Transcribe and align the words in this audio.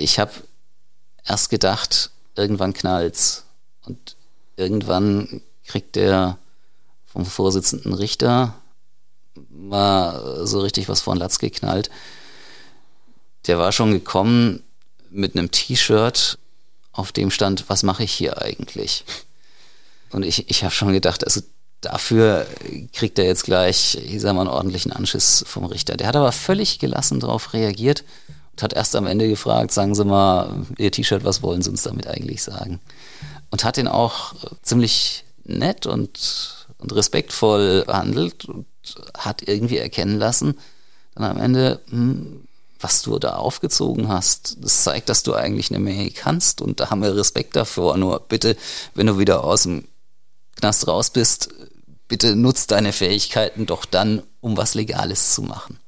ich 0.00 0.18
habe 0.18 0.32
erst 1.24 1.50
gedacht, 1.50 2.10
irgendwann 2.34 2.72
knallt's. 2.72 3.44
Und 3.84 4.16
irgendwann 4.56 5.42
kriegt 5.66 5.96
der 5.96 6.38
vom 7.06 7.24
Vorsitzenden 7.24 7.94
Richter 7.94 8.54
mal 9.50 10.46
so 10.46 10.60
richtig 10.60 10.88
was 10.88 11.00
von 11.00 11.18
Latz 11.18 11.38
geknallt. 11.38 11.90
Der 13.46 13.58
war 13.58 13.72
schon 13.72 13.92
gekommen 13.92 14.62
mit 15.10 15.36
einem 15.36 15.50
T-Shirt, 15.50 16.38
auf 16.92 17.12
dem 17.12 17.30
stand, 17.30 17.68
was 17.68 17.82
mache 17.82 18.04
ich 18.04 18.12
hier 18.12 18.40
eigentlich? 18.40 19.04
Und 20.10 20.24
ich, 20.24 20.48
ich 20.50 20.64
habe 20.64 20.74
schon 20.74 20.92
gedacht, 20.92 21.24
also 21.24 21.42
dafür 21.80 22.46
kriegt 22.92 23.18
er 23.18 23.26
jetzt 23.26 23.44
gleich, 23.44 23.96
ich 23.96 24.20
sag 24.20 24.34
mal, 24.34 24.42
einen 24.42 24.50
ordentlichen 24.50 24.92
Anschiss 24.92 25.44
vom 25.46 25.64
Richter. 25.66 25.96
Der 25.96 26.08
hat 26.08 26.16
aber 26.16 26.32
völlig 26.32 26.78
gelassen 26.78 27.20
darauf 27.20 27.52
reagiert 27.52 28.02
und 28.56 28.62
hat 28.62 28.72
erst 28.72 28.96
am 28.96 29.06
Ende 29.06 29.28
gefragt, 29.28 29.70
sagen 29.70 29.94
Sie 29.94 30.04
mal, 30.04 30.64
Ihr 30.78 30.90
T-Shirt, 30.90 31.24
was 31.24 31.42
wollen 31.42 31.60
Sie 31.60 31.68
uns 31.68 31.82
damit 31.82 32.06
eigentlich 32.06 32.42
sagen? 32.42 32.80
Und 33.50 33.64
hat 33.64 33.76
ihn 33.76 33.86
auch 33.86 34.32
ziemlich 34.62 35.24
nett 35.44 35.84
und, 35.84 36.66
und 36.78 36.94
respektvoll 36.94 37.84
behandelt 37.84 38.46
und 38.46 38.64
hat 39.14 39.42
irgendwie 39.46 39.76
erkennen 39.76 40.18
lassen, 40.18 40.54
dann 41.14 41.24
am 41.24 41.36
Ende, 41.36 41.80
hm, 41.90 42.48
was 42.80 43.02
du 43.02 43.18
da 43.18 43.36
aufgezogen 43.36 44.08
hast, 44.08 44.56
das 44.60 44.84
zeigt, 44.84 45.10
dass 45.10 45.22
du 45.22 45.34
eigentlich 45.34 45.70
eine 45.70 45.80
Menge 45.80 46.10
kannst 46.10 46.62
und 46.62 46.80
da 46.80 46.88
haben 46.88 47.02
wir 47.02 47.14
Respekt 47.14 47.56
davor. 47.56 47.98
Nur 47.98 48.20
bitte, 48.20 48.56
wenn 48.94 49.06
du 49.06 49.18
wieder 49.18 49.44
aus 49.44 49.64
dem 49.64 49.84
Knast 50.56 50.88
raus 50.88 51.10
bist, 51.10 51.50
bitte 52.08 52.34
nutzt 52.36 52.70
deine 52.70 52.94
Fähigkeiten 52.94 53.66
doch 53.66 53.84
dann, 53.84 54.22
um 54.40 54.56
was 54.56 54.74
Legales 54.74 55.34
zu 55.34 55.42
machen. 55.42 55.78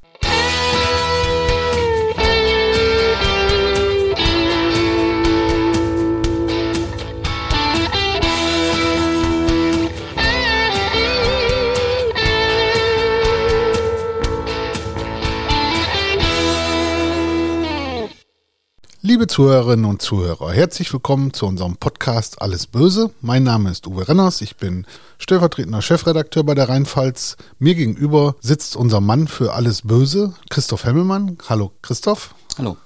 Liebe 19.00 19.28
Zuhörerinnen 19.28 19.84
und 19.84 20.02
Zuhörer, 20.02 20.50
herzlich 20.50 20.92
willkommen 20.92 21.32
zu 21.32 21.46
unserem 21.46 21.76
Podcast 21.76 22.42
Alles 22.42 22.66
Böse. 22.66 23.12
Mein 23.20 23.44
Name 23.44 23.70
ist 23.70 23.86
Uwe 23.86 24.08
Renners, 24.08 24.40
ich 24.40 24.56
bin 24.56 24.88
stellvertretender 25.18 25.82
Chefredakteur 25.82 26.42
bei 26.42 26.56
der 26.56 26.68
Rheinpfalz. 26.68 27.36
Mir 27.60 27.76
gegenüber 27.76 28.34
sitzt 28.40 28.74
unser 28.74 29.00
Mann 29.00 29.28
für 29.28 29.54
Alles 29.54 29.82
Böse, 29.82 30.34
Christoph 30.50 30.84
Hemmelmann. 30.84 31.38
Hallo 31.48 31.70
Christoph. 31.80 32.34
Hallo. 32.58 32.76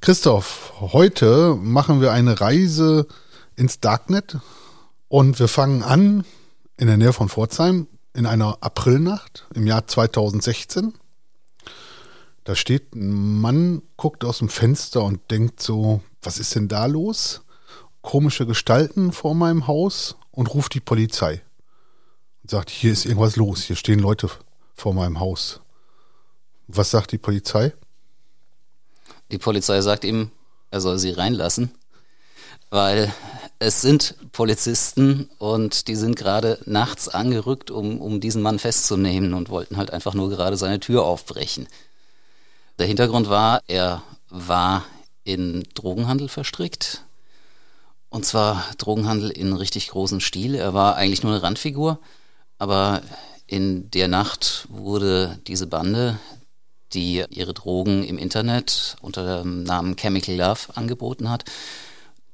Christoph, 0.00 0.72
heute 0.80 1.54
machen 1.60 2.00
wir 2.00 2.10
eine 2.10 2.40
Reise 2.40 3.06
ins 3.54 3.78
Darknet 3.78 4.38
und 5.06 5.38
wir 5.38 5.46
fangen 5.46 5.84
an 5.84 6.24
in 6.76 6.88
der 6.88 6.96
Nähe 6.96 7.12
von 7.12 7.28
Pforzheim 7.28 7.86
in 8.14 8.26
einer 8.26 8.58
Aprilnacht 8.62 9.46
im 9.54 9.68
Jahr 9.68 9.86
2016. 9.86 10.92
Da 12.44 12.54
steht 12.54 12.94
ein 12.94 13.40
Mann, 13.40 13.82
guckt 13.96 14.24
aus 14.24 14.38
dem 14.38 14.50
Fenster 14.50 15.02
und 15.02 15.30
denkt 15.30 15.62
so, 15.62 16.02
was 16.22 16.38
ist 16.38 16.54
denn 16.54 16.68
da 16.68 16.84
los? 16.84 17.40
Komische 18.02 18.46
Gestalten 18.46 19.12
vor 19.12 19.34
meinem 19.34 19.66
Haus 19.66 20.16
und 20.30 20.52
ruft 20.52 20.74
die 20.74 20.80
Polizei. 20.80 21.42
Und 22.42 22.50
sagt, 22.50 22.68
hier 22.68 22.92
ist 22.92 23.06
irgendwas 23.06 23.36
los, 23.36 23.62
hier 23.62 23.76
stehen 23.76 23.98
Leute 23.98 24.28
vor 24.74 24.92
meinem 24.92 25.20
Haus. 25.20 25.60
Was 26.68 26.90
sagt 26.90 27.12
die 27.12 27.18
Polizei? 27.18 27.72
Die 29.30 29.38
Polizei 29.38 29.80
sagt 29.80 30.04
ihm, 30.04 30.30
er 30.70 30.82
soll 30.82 30.98
sie 30.98 31.12
reinlassen, 31.12 31.70
weil 32.68 33.12
es 33.58 33.80
sind 33.80 34.16
Polizisten 34.32 35.30
und 35.38 35.88
die 35.88 35.94
sind 35.94 36.16
gerade 36.16 36.58
nachts 36.66 37.08
angerückt, 37.08 37.70
um, 37.70 38.02
um 38.02 38.20
diesen 38.20 38.42
Mann 38.42 38.58
festzunehmen 38.58 39.32
und 39.32 39.48
wollten 39.48 39.78
halt 39.78 39.90
einfach 39.90 40.12
nur 40.12 40.28
gerade 40.28 40.58
seine 40.58 40.80
Tür 40.80 41.04
aufbrechen. 41.04 41.68
Der 42.78 42.86
Hintergrund 42.86 43.28
war, 43.28 43.62
er 43.68 44.02
war 44.30 44.84
in 45.22 45.62
Drogenhandel 45.74 46.28
verstrickt. 46.28 47.04
Und 48.08 48.26
zwar 48.26 48.64
Drogenhandel 48.78 49.30
in 49.30 49.52
richtig 49.52 49.88
großen 49.88 50.20
Stil. 50.20 50.54
Er 50.56 50.74
war 50.74 50.96
eigentlich 50.96 51.22
nur 51.22 51.32
eine 51.32 51.42
Randfigur, 51.42 52.00
aber 52.58 53.02
in 53.46 53.90
der 53.90 54.08
Nacht 54.08 54.66
wurde 54.70 55.38
diese 55.46 55.66
Bande, 55.68 56.18
die 56.92 57.24
ihre 57.30 57.54
Drogen 57.54 58.02
im 58.02 58.18
Internet 58.18 58.96
unter 59.00 59.42
dem 59.42 59.62
Namen 59.62 59.96
Chemical 59.96 60.34
Love 60.34 60.76
angeboten 60.76 61.30
hat, 61.30 61.44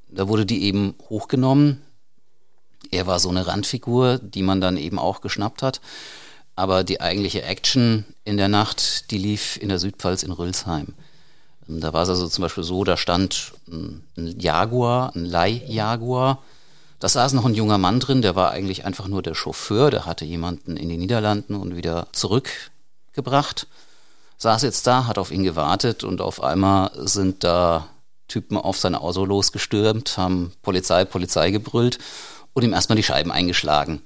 da 0.08 0.28
wurde 0.28 0.46
die 0.46 0.64
eben 0.64 0.94
hochgenommen. 1.08 1.82
Er 2.90 3.06
war 3.06 3.20
so 3.20 3.28
eine 3.28 3.46
Randfigur, 3.46 4.18
die 4.18 4.42
man 4.42 4.60
dann 4.60 4.76
eben 4.76 4.98
auch 4.98 5.20
geschnappt 5.20 5.62
hat. 5.62 5.80
Aber 6.56 6.84
die 6.84 7.00
eigentliche 7.00 7.42
Action 7.42 8.04
in 8.24 8.36
der 8.36 8.48
Nacht, 8.48 9.10
die 9.10 9.18
lief 9.18 9.56
in 9.56 9.68
der 9.68 9.78
Südpfalz 9.78 10.22
in 10.22 10.32
Rülsheim. 10.32 10.94
Ähm, 11.68 11.80
da 11.80 11.92
war 11.92 12.02
es 12.02 12.08
also 12.08 12.28
zum 12.28 12.42
Beispiel 12.42 12.64
so, 12.64 12.84
da 12.84 12.96
stand 12.96 13.52
ein 13.70 14.04
Jaguar, 14.16 15.14
ein 15.14 15.24
Leih-Jaguar. 15.24 16.42
Da 16.98 17.08
saß 17.08 17.32
noch 17.32 17.46
ein 17.46 17.54
junger 17.54 17.78
Mann 17.78 17.98
drin, 17.98 18.20
der 18.20 18.36
war 18.36 18.50
eigentlich 18.50 18.84
einfach 18.84 19.08
nur 19.08 19.22
der 19.22 19.34
Chauffeur, 19.34 19.90
der 19.90 20.04
hatte 20.04 20.26
jemanden 20.26 20.76
in 20.76 20.90
den 20.90 21.00
Niederlanden 21.00 21.54
und 21.54 21.76
wieder 21.76 22.08
zurückgebracht. 22.12 23.66
Saß 24.36 24.62
jetzt 24.62 24.86
da, 24.86 25.06
hat 25.06 25.16
auf 25.16 25.30
ihn 25.30 25.42
gewartet 25.42 26.04
und 26.04 26.20
auf 26.20 26.42
einmal 26.42 26.90
sind 26.96 27.42
da 27.42 27.88
Typen 28.28 28.56
auf 28.56 28.78
sein 28.78 28.94
Auto 28.94 29.24
losgestürmt, 29.24 30.16
haben 30.16 30.52
Polizei, 30.62 31.04
Polizei 31.04 31.50
gebrüllt 31.50 31.98
und 32.52 32.62
ihm 32.62 32.72
erstmal 32.72 32.96
die 32.96 33.02
Scheiben 33.02 33.32
eingeschlagen. 33.32 34.02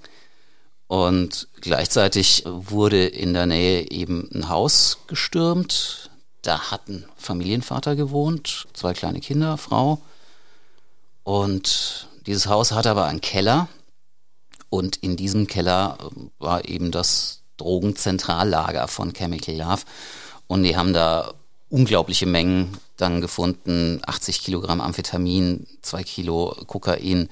Und 0.86 1.48
gleichzeitig 1.60 2.44
wurde 2.46 3.06
in 3.06 3.32
der 3.32 3.46
Nähe 3.46 3.90
eben 3.90 4.28
ein 4.34 4.48
Haus 4.48 4.98
gestürmt. 5.06 6.10
Da 6.42 6.70
hat 6.70 6.88
ein 6.88 7.04
Familienvater 7.16 7.96
gewohnt, 7.96 8.66
zwei 8.74 8.92
kleine 8.92 9.20
Kinder, 9.20 9.56
Frau. 9.56 10.00
Und 11.22 12.06
dieses 12.26 12.46
Haus 12.46 12.72
hatte 12.72 12.90
aber 12.90 13.06
einen 13.06 13.22
Keller. 13.22 13.68
Und 14.68 14.96
in 14.96 15.16
diesem 15.16 15.46
Keller 15.46 15.98
war 16.38 16.68
eben 16.68 16.90
das 16.90 17.40
Drogenzentrallager 17.56 18.88
von 18.88 19.12
Chemical 19.14 19.56
Love. 19.56 19.82
Und 20.46 20.64
die 20.64 20.76
haben 20.76 20.92
da 20.92 21.32
unglaubliche 21.70 22.26
Mengen 22.26 22.76
dann 22.96 23.20
gefunden. 23.20 24.00
80 24.04 24.42
Kilogramm 24.42 24.80
Amphetamin, 24.80 25.66
zwei 25.82 26.02
Kilo 26.02 26.56
Kokain, 26.66 27.28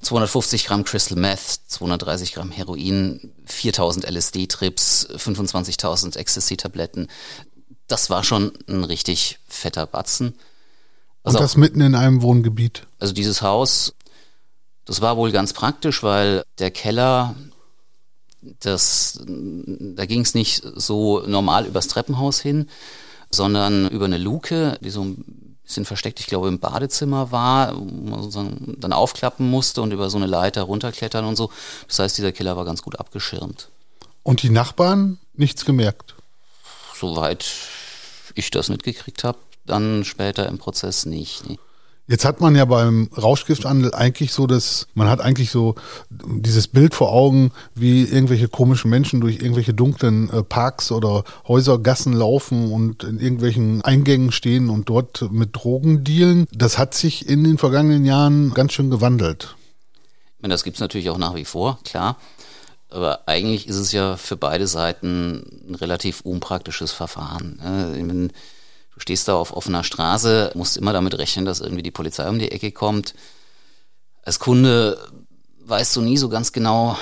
250 0.00 0.66
Gramm 0.66 0.84
Crystal 0.84 1.18
Meth, 1.18 1.60
230 1.66 2.34
Gramm 2.34 2.50
Heroin, 2.50 3.32
4000 3.44 4.08
LSD-Trips, 4.08 5.08
25.000 5.10 6.16
Ecstasy-Tabletten. 6.16 7.08
Das 7.86 8.10
war 8.10 8.22
schon 8.22 8.52
ein 8.68 8.84
richtig 8.84 9.38
fetter 9.48 9.86
Batzen. 9.86 10.34
Also 11.22 11.38
Und 11.38 11.42
das 11.42 11.52
auch, 11.52 11.56
mitten 11.56 11.80
in 11.80 11.94
einem 11.94 12.22
Wohngebiet. 12.22 12.86
Also 12.98 13.12
dieses 13.12 13.42
Haus, 13.42 13.94
das 14.84 15.00
war 15.00 15.16
wohl 15.16 15.32
ganz 15.32 15.52
praktisch, 15.52 16.02
weil 16.02 16.44
der 16.58 16.70
Keller, 16.70 17.34
das, 18.40 19.20
da 19.26 20.06
ging 20.06 20.22
es 20.22 20.34
nicht 20.34 20.62
so 20.76 21.22
normal 21.26 21.66
übers 21.66 21.88
Treppenhaus 21.88 22.40
hin, 22.40 22.68
sondern 23.30 23.88
über 23.88 24.06
eine 24.06 24.18
Luke, 24.18 24.78
die 24.80 24.90
so 24.90 25.04
ein 25.04 25.47
bisschen 25.68 25.84
versteckt, 25.84 26.18
ich 26.18 26.26
glaube 26.26 26.48
im 26.48 26.58
Badezimmer 26.58 27.30
war, 27.30 27.76
wo 27.78 27.84
man 27.84 28.22
sozusagen 28.22 28.76
dann 28.78 28.92
aufklappen 28.92 29.48
musste 29.48 29.82
und 29.82 29.92
über 29.92 30.10
so 30.10 30.16
eine 30.16 30.26
Leiter 30.26 30.62
runterklettern 30.62 31.24
und 31.24 31.36
so. 31.36 31.50
Das 31.86 31.98
heißt, 31.98 32.18
dieser 32.18 32.32
Keller 32.32 32.56
war 32.56 32.64
ganz 32.64 32.82
gut 32.82 32.98
abgeschirmt. 32.98 33.68
Und 34.22 34.42
die 34.42 34.50
Nachbarn 34.50 35.18
nichts 35.34 35.64
gemerkt? 35.64 36.14
Soweit 36.94 37.46
ich 38.34 38.50
das 38.50 38.68
mitgekriegt 38.68 39.24
habe, 39.24 39.38
dann 39.66 40.04
später 40.04 40.48
im 40.48 40.58
Prozess 40.58 41.06
nicht. 41.06 41.48
Nee. 41.48 41.58
Jetzt 42.10 42.24
hat 42.24 42.40
man 42.40 42.56
ja 42.56 42.64
beim 42.64 43.10
Rauschgifthandel 43.16 43.94
eigentlich 43.94 44.32
so 44.32 44.46
das, 44.46 44.86
man 44.94 45.10
hat 45.10 45.20
eigentlich 45.20 45.50
so 45.50 45.74
dieses 46.08 46.66
Bild 46.66 46.94
vor 46.94 47.12
Augen, 47.12 47.52
wie 47.74 48.02
irgendwelche 48.02 48.48
komischen 48.48 48.90
Menschen 48.90 49.20
durch 49.20 49.42
irgendwelche 49.42 49.74
dunklen 49.74 50.30
äh, 50.30 50.42
Parks 50.42 50.90
oder 50.90 51.24
Häusergassen 51.46 52.14
laufen 52.14 52.72
und 52.72 53.04
in 53.04 53.20
irgendwelchen 53.20 53.82
Eingängen 53.82 54.32
stehen 54.32 54.70
und 54.70 54.88
dort 54.88 55.30
mit 55.30 55.50
Drogen 55.54 56.02
dealen. 56.02 56.46
Das 56.50 56.78
hat 56.78 56.94
sich 56.94 57.28
in 57.28 57.44
den 57.44 57.58
vergangenen 57.58 58.06
Jahren 58.06 58.54
ganz 58.54 58.72
schön 58.72 58.88
gewandelt. 58.88 59.56
Ich 60.36 60.42
meine, 60.42 60.54
das 60.54 60.64
gibt's 60.64 60.80
natürlich 60.80 61.10
auch 61.10 61.18
nach 61.18 61.34
wie 61.34 61.44
vor, 61.44 61.78
klar. 61.84 62.16
Aber 62.88 63.28
eigentlich 63.28 63.68
ist 63.68 63.76
es 63.76 63.92
ja 63.92 64.16
für 64.16 64.38
beide 64.38 64.66
Seiten 64.66 65.44
ein 65.68 65.74
relativ 65.74 66.22
unpraktisches 66.22 66.90
Verfahren. 66.90 67.60
Du 68.98 69.02
stehst 69.02 69.28
da 69.28 69.36
auf 69.36 69.56
offener 69.56 69.84
Straße, 69.84 70.50
musst 70.56 70.76
immer 70.76 70.92
damit 70.92 71.16
rechnen, 71.16 71.44
dass 71.44 71.60
irgendwie 71.60 71.84
die 71.84 71.92
Polizei 71.92 72.28
um 72.28 72.40
die 72.40 72.50
Ecke 72.50 72.72
kommt. 72.72 73.14
Als 74.24 74.40
Kunde 74.40 74.98
weißt 75.60 75.94
du 75.94 76.00
nie 76.00 76.16
so 76.16 76.28
ganz 76.28 76.50
genau, 76.50 76.98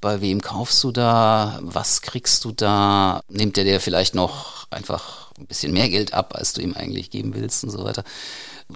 bei 0.00 0.20
wem 0.20 0.40
kaufst 0.40 0.82
du 0.82 0.90
da, 0.90 1.60
was 1.62 2.02
kriegst 2.02 2.44
du 2.44 2.50
da, 2.50 3.20
nimmt 3.28 3.56
der 3.56 3.62
dir 3.62 3.80
vielleicht 3.80 4.16
noch 4.16 4.66
einfach 4.70 5.30
ein 5.38 5.46
bisschen 5.46 5.72
mehr 5.72 5.88
Geld 5.88 6.14
ab, 6.14 6.34
als 6.34 6.52
du 6.52 6.62
ihm 6.62 6.74
eigentlich 6.74 7.10
geben 7.10 7.32
willst 7.32 7.62
und 7.62 7.70
so 7.70 7.84
weiter. 7.84 8.02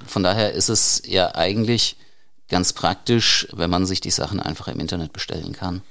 Von 0.06 0.22
daher 0.22 0.52
ist 0.52 0.68
es 0.68 1.02
ja 1.04 1.34
eigentlich 1.34 1.96
ganz 2.48 2.72
praktisch, 2.72 3.48
wenn 3.52 3.70
man 3.70 3.84
sich 3.84 4.00
die 4.00 4.12
Sachen 4.12 4.38
einfach 4.38 4.68
im 4.68 4.78
Internet 4.78 5.12
bestellen 5.12 5.54
kann. 5.54 5.82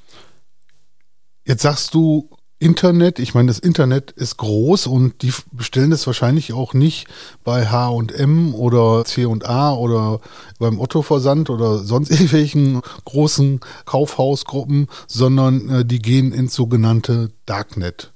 Jetzt 1.44 1.64
sagst 1.64 1.94
du 1.94 2.30
Internet, 2.60 3.20
ich 3.20 3.34
meine, 3.34 3.48
das 3.48 3.60
Internet 3.60 4.12
ist 4.12 4.36
groß 4.36 4.88
und 4.88 5.22
die 5.22 5.34
bestellen 5.54 5.92
das 5.92 6.06
wahrscheinlich 6.06 6.52
auch 6.52 6.74
nicht 6.74 7.08
bei 7.46 7.68
H&M 7.68 8.54
oder 8.54 9.06
C&A 9.06 9.74
oder 9.74 10.20
beim 10.60 10.78
Otto-Versand 10.78 11.50
oder 11.50 11.78
sonst 11.78 12.10
irgendwelchen 12.12 12.82
großen 13.06 13.62
Kaufhausgruppen, 13.86 14.88
sondern 15.08 15.70
äh, 15.70 15.86
die 15.86 16.00
gehen 16.00 16.34
ins 16.34 16.54
sogenannte 16.54 17.32
Darknet. 17.46 18.12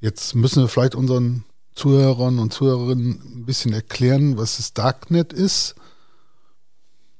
Jetzt 0.00 0.34
müssen 0.34 0.62
wir 0.62 0.68
vielleicht 0.68 0.94
unseren 0.94 1.44
Zuhörern 1.74 2.38
und 2.38 2.52
Zuhörerinnen 2.52 3.22
ein 3.36 3.46
bisschen 3.46 3.72
erklären, 3.72 4.36
was 4.36 4.58
das 4.58 4.74
Darknet 4.74 5.32
ist. 5.32 5.76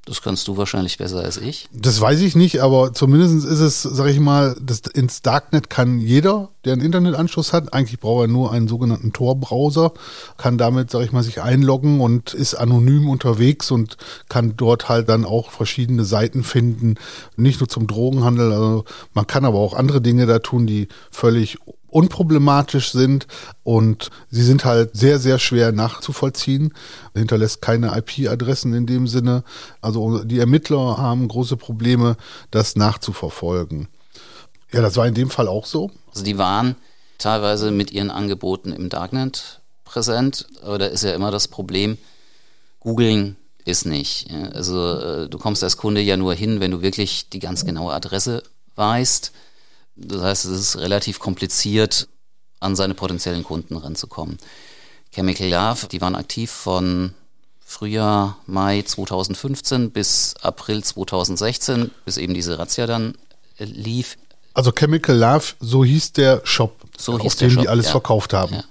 Das 0.05 0.21
kannst 0.21 0.49
du 0.49 0.57
wahrscheinlich 0.57 0.99
besser 0.99 1.21
als 1.21 1.37
ich. 1.37 1.69
Das 1.73 2.01
weiß 2.01 2.23
ich 2.23 2.35
nicht, 2.35 2.61
aber 2.61 2.93
zumindest 2.93 3.47
ist 3.47 3.61
es, 3.61 3.83
sag 3.83 4.09
ich 4.09 4.19
mal, 4.19 4.57
das, 4.61 4.81
ins 4.81 5.23
Darknet 5.23 5.71
kann 5.71 6.01
jeder, 6.01 6.49
der 6.65 6.73
einen 6.73 6.83
Internetanschluss 6.83 7.53
hat. 7.53 7.73
Eigentlich 7.73 8.01
braucht 8.01 8.25
er 8.25 8.29
nur 8.29 8.51
einen 8.51 8.67
sogenannten 8.67 9.13
Tor-Browser, 9.13 9.93
kann 10.39 10.59
damit, 10.59 10.91
sag 10.91 11.05
ich 11.05 11.13
mal, 11.13 11.23
sich 11.23 11.41
einloggen 11.41 12.01
und 12.01 12.35
ist 12.35 12.55
anonym 12.55 13.09
unterwegs 13.09 13.71
und 13.71 13.97
kann 14.29 14.55
dort 14.57 14.89
halt 14.89 15.09
dann 15.09 15.25
auch 15.25 15.53
verschiedene 15.53 16.05
Seiten 16.05 16.43
finden. 16.43 16.97
Nicht 17.37 17.61
nur 17.61 17.69
zum 17.69 17.87
Drogenhandel, 17.87 18.53
also 18.53 18.85
man 19.15 19.29
kann 19.29 19.45
aber 19.45 19.61
auch 19.61 19.75
andere 19.75 20.01
Dinge 20.01 20.27
da 20.27 20.41
tun, 20.41 20.67
die 20.67 20.89
völlig 21.13 21.59
unproblematisch 21.93 22.93
sind 22.93 23.27
und 23.63 24.11
sie 24.31 24.43
sind 24.43 24.65
halt 24.65 24.97
sehr, 24.97 25.19
sehr 25.19 25.39
schwer 25.39 25.73
nachzuvollziehen. 25.73 26.73
Hinterlässt 27.15 27.61
keine 27.61 27.97
IP-Adressen 27.97 28.75
in 28.75 28.87
dem 28.87 29.07
Sinne. 29.07 29.45
Also 29.81 30.25
die 30.25 30.39
Ermittler 30.39 30.97
haben 30.99 31.29
große 31.29 31.57
Probleme, 31.57 32.17
das 32.51 32.77
nachzuverfolgen. 32.77 33.89
Ja, 34.73 34.81
das 34.81 34.97
war 34.97 35.07
in 35.07 35.15
dem 35.15 35.31
Fall 35.31 35.49
auch 35.49 35.67
so. 35.67 35.91
Also 36.11 36.25
die 36.25 36.39
waren 36.39 36.77
teilweise 37.19 37.71
mit 37.71 37.91
ihren 37.91 38.11
Angeboten 38.11 38.73
im 38.73 38.89
Darknet 38.89 39.61
präsent, 39.85 40.47
aber 40.63 40.79
da 40.79 40.87
ist 40.87 41.05
ja 41.05 41.15
immer 41.15 41.31
das 41.31 41.49
Problem, 41.49 41.99
googeln 42.81 43.37
ist 43.65 43.87
nicht. 43.87 44.29
Also 44.55 44.99
äh, 44.99 45.29
du 45.29 45.39
kommst 45.39 45.63
als 45.63 45.77
Kunde 45.77 46.01
ja 46.01 46.17
nur 46.17 46.35
hin, 46.35 46.61
wenn 46.61 46.71
du 46.71 46.83
wirklich 46.83 47.29
die 47.29 47.39
ganz 47.39 47.65
genaue 47.65 47.93
Adresse 47.93 48.43
weißt. 48.77 49.33
Das 49.97 50.23
heißt, 50.23 50.45
es 50.47 50.61
ist 50.61 50.77
relativ 50.79 51.19
kompliziert, 51.19 52.09
an 52.61 52.77
seine 52.77 52.95
potenziellen 52.95 53.45
Kunden 53.45 53.77
ranzukommen. 53.77 54.39
Chemical 55.11 55.49
Love, 55.49 55.89
die 55.89 56.01
waren 56.01 56.15
aktiv 56.15 56.51
von 56.51 57.15
Frühjahr, 57.61 58.39
Mai 58.47 58.83
2015 58.83 59.91
bis 59.91 60.35
April 60.41 60.83
2016, 60.83 61.91
bis 62.05 62.17
eben 62.17 62.35
diese 62.35 62.59
Razzia 62.59 62.87
dann 62.87 63.17
äh, 63.59 63.65
lief. 63.65 64.17
Also 64.55 64.73
Chemical 64.73 65.17
Love, 65.17 65.55
so 65.61 65.85
hieß 65.85 66.13
der 66.13 66.41
Shop, 66.45 66.77
so 66.97 67.19
auf 67.19 67.35
dem 67.35 67.51
Shop, 67.51 67.63
die 67.63 67.69
alles 67.69 67.87
ja. 67.87 67.93
verkauft 67.93 68.33
haben. 68.33 68.55
Ja. 68.55 68.65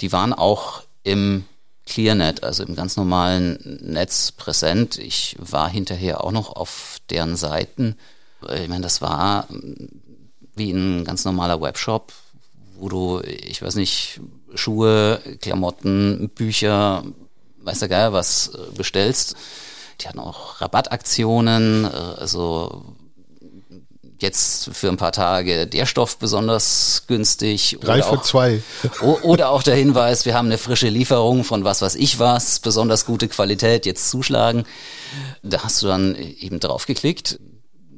Die 0.00 0.12
waren 0.12 0.32
auch 0.32 0.82
im 1.04 1.44
ClearNet, 1.86 2.44
also 2.44 2.64
im 2.64 2.76
ganz 2.76 2.96
normalen 2.96 3.78
Netz 3.80 4.32
präsent. 4.32 4.98
Ich 4.98 5.36
war 5.38 5.68
hinterher 5.68 6.22
auch 6.22 6.32
noch 6.32 6.54
auf 6.54 6.98
deren 7.10 7.36
Seiten. 7.36 7.96
Ich 8.54 8.68
meine, 8.68 8.82
das 8.82 9.00
war 9.00 9.48
wie 10.58 10.72
ein 10.72 11.04
ganz 11.04 11.24
normaler 11.24 11.60
Webshop, 11.60 12.12
wo 12.78 12.88
du, 12.88 13.20
ich 13.24 13.62
weiß 13.62 13.76
nicht, 13.76 14.20
Schuhe, 14.54 15.20
Klamotten, 15.40 16.30
Bücher, 16.34 17.04
weiß 17.62 17.80
der 17.80 17.88
Geil 17.88 18.12
was 18.12 18.48
äh, 18.48 18.76
bestellst. 18.76 19.36
Die 20.00 20.08
hatten 20.08 20.20
auch 20.20 20.60
Rabattaktionen, 20.60 21.84
äh, 21.84 21.88
also 21.88 22.84
jetzt 24.20 24.70
für 24.72 24.88
ein 24.88 24.96
paar 24.96 25.12
Tage 25.12 25.66
der 25.66 25.86
Stoff 25.86 26.18
besonders 26.18 27.04
günstig. 27.06 27.78
Drei 27.80 28.02
für 28.02 28.18
auch, 28.18 28.22
zwei. 28.22 28.62
Oder 29.00 29.50
auch 29.50 29.62
der 29.62 29.76
Hinweis, 29.76 30.24
wir 30.24 30.34
haben 30.34 30.46
eine 30.46 30.58
frische 30.58 30.88
Lieferung 30.88 31.44
von 31.44 31.64
was 31.64 31.82
weiß 31.82 31.94
ich 31.94 32.18
was, 32.18 32.58
besonders 32.58 33.06
gute 33.06 33.28
Qualität, 33.28 33.86
jetzt 33.86 34.10
zuschlagen. 34.10 34.64
Da 35.42 35.62
hast 35.62 35.82
du 35.82 35.86
dann 35.86 36.16
eben 36.16 36.58
draufgeklickt, 36.58 37.38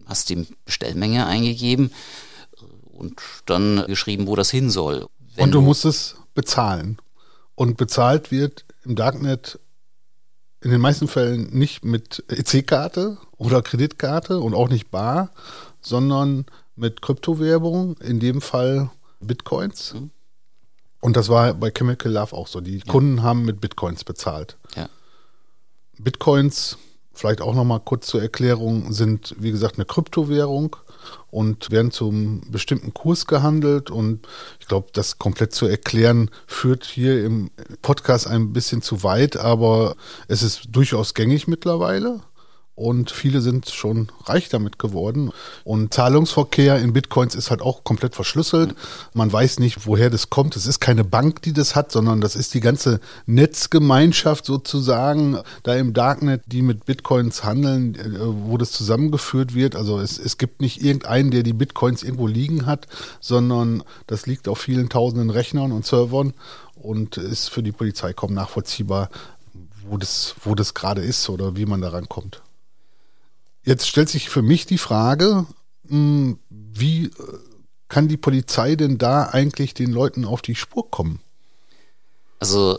hast 0.07 0.29
die 0.29 0.47
Bestellmenge 0.65 1.27
eingegeben 1.27 1.91
und 3.01 3.21
dann 3.47 3.85
geschrieben, 3.87 4.27
wo 4.27 4.37
das 4.37 4.51
hin 4.51 4.71
soll. 4.71 5.07
Wenn 5.35 5.47
und 5.47 5.53
du 5.53 5.61
musst 5.61 5.85
es 5.85 6.17
bezahlen. 6.35 6.99
Und 7.55 7.77
bezahlt 7.77 8.31
wird 8.31 8.65
im 8.85 8.97
Darknet 8.97 9.59
in 10.63 10.71
den 10.71 10.81
meisten 10.81 11.09
Fällen 11.09 11.51
nicht 11.51 11.85
mit 11.85 12.25
EC-Karte 12.29 13.19
oder 13.37 13.63
Kreditkarte 13.63 14.41
und 14.41 14.55
auch 14.55 14.69
nicht 14.69 14.91
bar, 14.91 15.31
sondern 15.81 16.47
mit 16.77 17.03
Kryptowährung, 17.03 17.97
in 17.99 18.21
dem 18.21 18.41
Fall 18.41 18.91
Bitcoins. 19.21 19.95
Mhm. 19.95 20.11
Und 21.01 21.17
das 21.17 21.29
war 21.29 21.55
bei 21.55 21.71
Chemical 21.71 22.13
Love 22.13 22.37
auch 22.37 22.47
so. 22.47 22.61
Die 22.61 22.79
ja. 22.79 22.85
Kunden 22.87 23.23
haben 23.23 23.45
mit 23.45 23.61
Bitcoins 23.61 24.05
bezahlt. 24.05 24.59
Ja. 24.77 24.89
Bitcoins, 25.99 26.77
vielleicht 27.13 27.41
auch 27.41 27.55
nochmal 27.55 27.81
kurz 27.81 28.07
zur 28.07 28.21
Erklärung, 28.21 28.93
sind 28.93 29.35
wie 29.39 29.51
gesagt 29.51 29.77
eine 29.77 29.87
Kryptowährung 29.87 30.77
und 31.31 31.71
werden 31.71 31.91
zum 31.91 32.43
bestimmten 32.51 32.95
Kurs 32.95 33.27
gehandelt. 33.27 33.91
Und 33.91 34.27
ich 34.59 34.67
glaube, 34.67 34.89
das 34.93 35.19
komplett 35.19 35.53
zu 35.53 35.67
erklären, 35.67 36.31
führt 36.47 36.85
hier 36.85 37.25
im 37.25 37.51
Podcast 37.83 38.27
ein 38.27 38.53
bisschen 38.53 38.83
zu 38.83 39.03
weit, 39.03 39.37
aber 39.37 39.97
es 40.29 40.43
ist 40.43 40.69
durchaus 40.71 41.15
gängig 41.15 41.49
mittlerweile 41.49 42.21
und 42.81 43.11
viele 43.11 43.43
sind 43.43 43.69
schon 43.69 44.09
reich 44.25 44.49
damit 44.49 44.79
geworden. 44.79 45.33
Und 45.65 45.93
Zahlungsverkehr 45.93 46.79
in 46.79 46.95
Bitcoins 46.95 47.35
ist 47.35 47.51
halt 47.51 47.61
auch 47.61 47.85
komplett 47.85 48.15
verschlüsselt. 48.15 48.75
Man 49.13 49.31
weiß 49.31 49.59
nicht, 49.59 49.87
woher 49.87 50.09
das 50.09 50.31
kommt. 50.31 50.57
Es 50.57 50.65
ist 50.65 50.81
keine 50.81 51.05
Bank, 51.05 51.43
die 51.43 51.53
das 51.53 51.77
hat, 51.77 51.93
sondern 51.93 52.23
das 52.23 52.37
ist 52.37 52.55
die 52.55 52.61
ganze 52.61 53.01
Netzgemeinschaft 53.27 54.47
sozusagen 54.47 55.41
da 55.63 55.75
im 55.75 55.93
Darknet, 55.93 56.45
die 56.47 56.63
mit 56.63 56.87
Bitcoins 56.87 57.45
handeln, 57.45 57.97
äh, 57.97 58.19
wo 58.19 58.57
das 58.57 58.73
zusammengeführt 58.73 59.55
wird. 59.55 59.77
Also 59.77 60.01
es, 60.01 60.19
es 60.19 60.39
gibt 60.39 60.63
nicht 60.63 60.83
irgendeinen, 60.83 61.31
der 61.31 61.43
die 61.43 61.53
Bitcoins 61.53 62.03
irgendwo 62.03 62.29
liegen 62.29 62.65
hat, 62.65 62.89
sondern 63.21 63.83
das 64.07 64.25
liegt 64.25 64.49
auf 64.49 64.59
vielen 64.59 64.89
tausenden 64.89 65.29
Rechnern 65.29 65.73
und 65.73 65.85
Servern 65.85 66.33
und 66.77 67.19
ist 67.19 67.51
für 67.51 67.63
die 67.63 67.73
Polizei 67.73 68.15
kaum 68.15 68.33
nachvollziehbar, 68.33 69.11
wo 69.87 69.99
das, 69.99 70.35
wo 70.45 70.55
das 70.55 70.73
gerade 70.73 71.03
ist 71.03 71.29
oder 71.29 71.57
wie 71.57 71.67
man 71.67 71.83
daran 71.83 72.09
kommt. 72.09 72.41
Jetzt 73.65 73.89
stellt 73.89 74.09
sich 74.09 74.29
für 74.31 74.43
mich 74.43 74.67
die 74.67 74.79
Frage, 74.79 75.47
hm, 75.89 76.39
wie 76.49 77.07
äh, 77.07 77.11
kann 77.89 78.09
die 78.09 78.17
Polizei 78.17 78.77
denn 78.77 78.99
da 78.99 79.25
eigentlich 79.25 79.75
den 79.75 79.91
Leuten 79.91 80.25
auf 80.25 80.43
die 80.43 80.55
Spur 80.55 80.91
kommen? 80.91 81.21
Also 82.39 82.79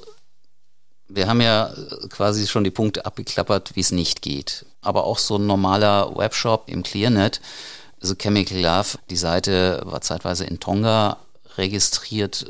wir 1.07 1.27
haben 1.27 1.41
ja 1.41 1.73
quasi 2.09 2.47
schon 2.47 2.63
die 2.63 2.71
Punkte 2.71 3.05
abgeklappert, 3.05 3.75
wie 3.75 3.81
es 3.81 3.91
nicht 3.91 4.21
geht. 4.21 4.65
Aber 4.81 5.03
auch 5.03 5.19
so 5.19 5.37
ein 5.37 5.45
normaler 5.45 6.15
Webshop 6.15 6.63
im 6.67 6.83
ClearNet, 6.83 7.41
also 8.01 8.15
Chemical 8.15 8.57
Love, 8.59 8.97
die 9.09 9.17
Seite 9.17 9.81
war 9.85 10.01
zeitweise 10.01 10.45
in 10.45 10.59
Tonga 10.59 11.17
registriert, 11.57 12.49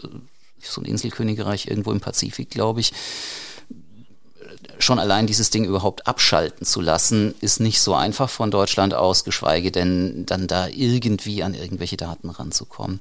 so 0.62 0.80
ein 0.80 0.86
Inselkönigreich 0.86 1.68
irgendwo 1.68 1.92
im 1.92 2.00
Pazifik, 2.00 2.52
glaube 2.52 2.80
ich 2.80 2.94
schon 4.84 5.00
allein 5.00 5.28
dieses 5.28 5.50
Ding 5.50 5.66
überhaupt 5.66 6.08
abschalten 6.08 6.66
zu 6.66 6.82
lassen, 6.82 7.36
ist 7.42 7.60
nicht 7.60 7.82
so 7.82 7.94
einfach 7.94 8.30
von 8.30 8.52
Deutschland 8.52 8.94
aus, 8.94 9.24
geschweige 9.24 9.72
denn 9.72 10.26
dann 10.26 10.48
da 10.48 10.68
irgendwie 10.68 11.44
an 11.44 11.54
irgendwelche 11.54 11.98
Daten 11.98 12.30
ranzukommen. 12.30 13.00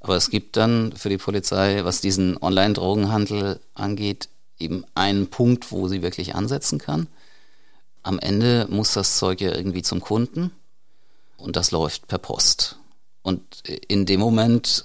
Aber 0.00 0.16
es 0.16 0.30
gibt 0.30 0.56
dann 0.56 0.92
für 0.96 1.08
die 1.08 1.18
Polizei, 1.18 1.84
was 1.84 2.00
diesen 2.00 2.42
Online-Drogenhandel 2.42 3.60
angeht, 3.74 4.28
eben 4.58 4.84
einen 4.94 5.28
Punkt, 5.28 5.72
wo 5.72 5.88
sie 5.88 6.02
wirklich 6.02 6.34
ansetzen 6.34 6.78
kann. 6.78 7.06
Am 8.02 8.18
Ende 8.18 8.66
muss 8.70 8.94
das 8.94 9.18
Zeug 9.18 9.40
ja 9.40 9.54
irgendwie 9.54 9.82
zum 9.82 10.00
Kunden 10.00 10.52
und 11.36 11.56
das 11.56 11.70
läuft 11.70 12.08
per 12.08 12.18
Post. 12.18 12.76
Und 13.22 13.42
in 13.88 14.06
dem 14.06 14.20
Moment 14.20 14.84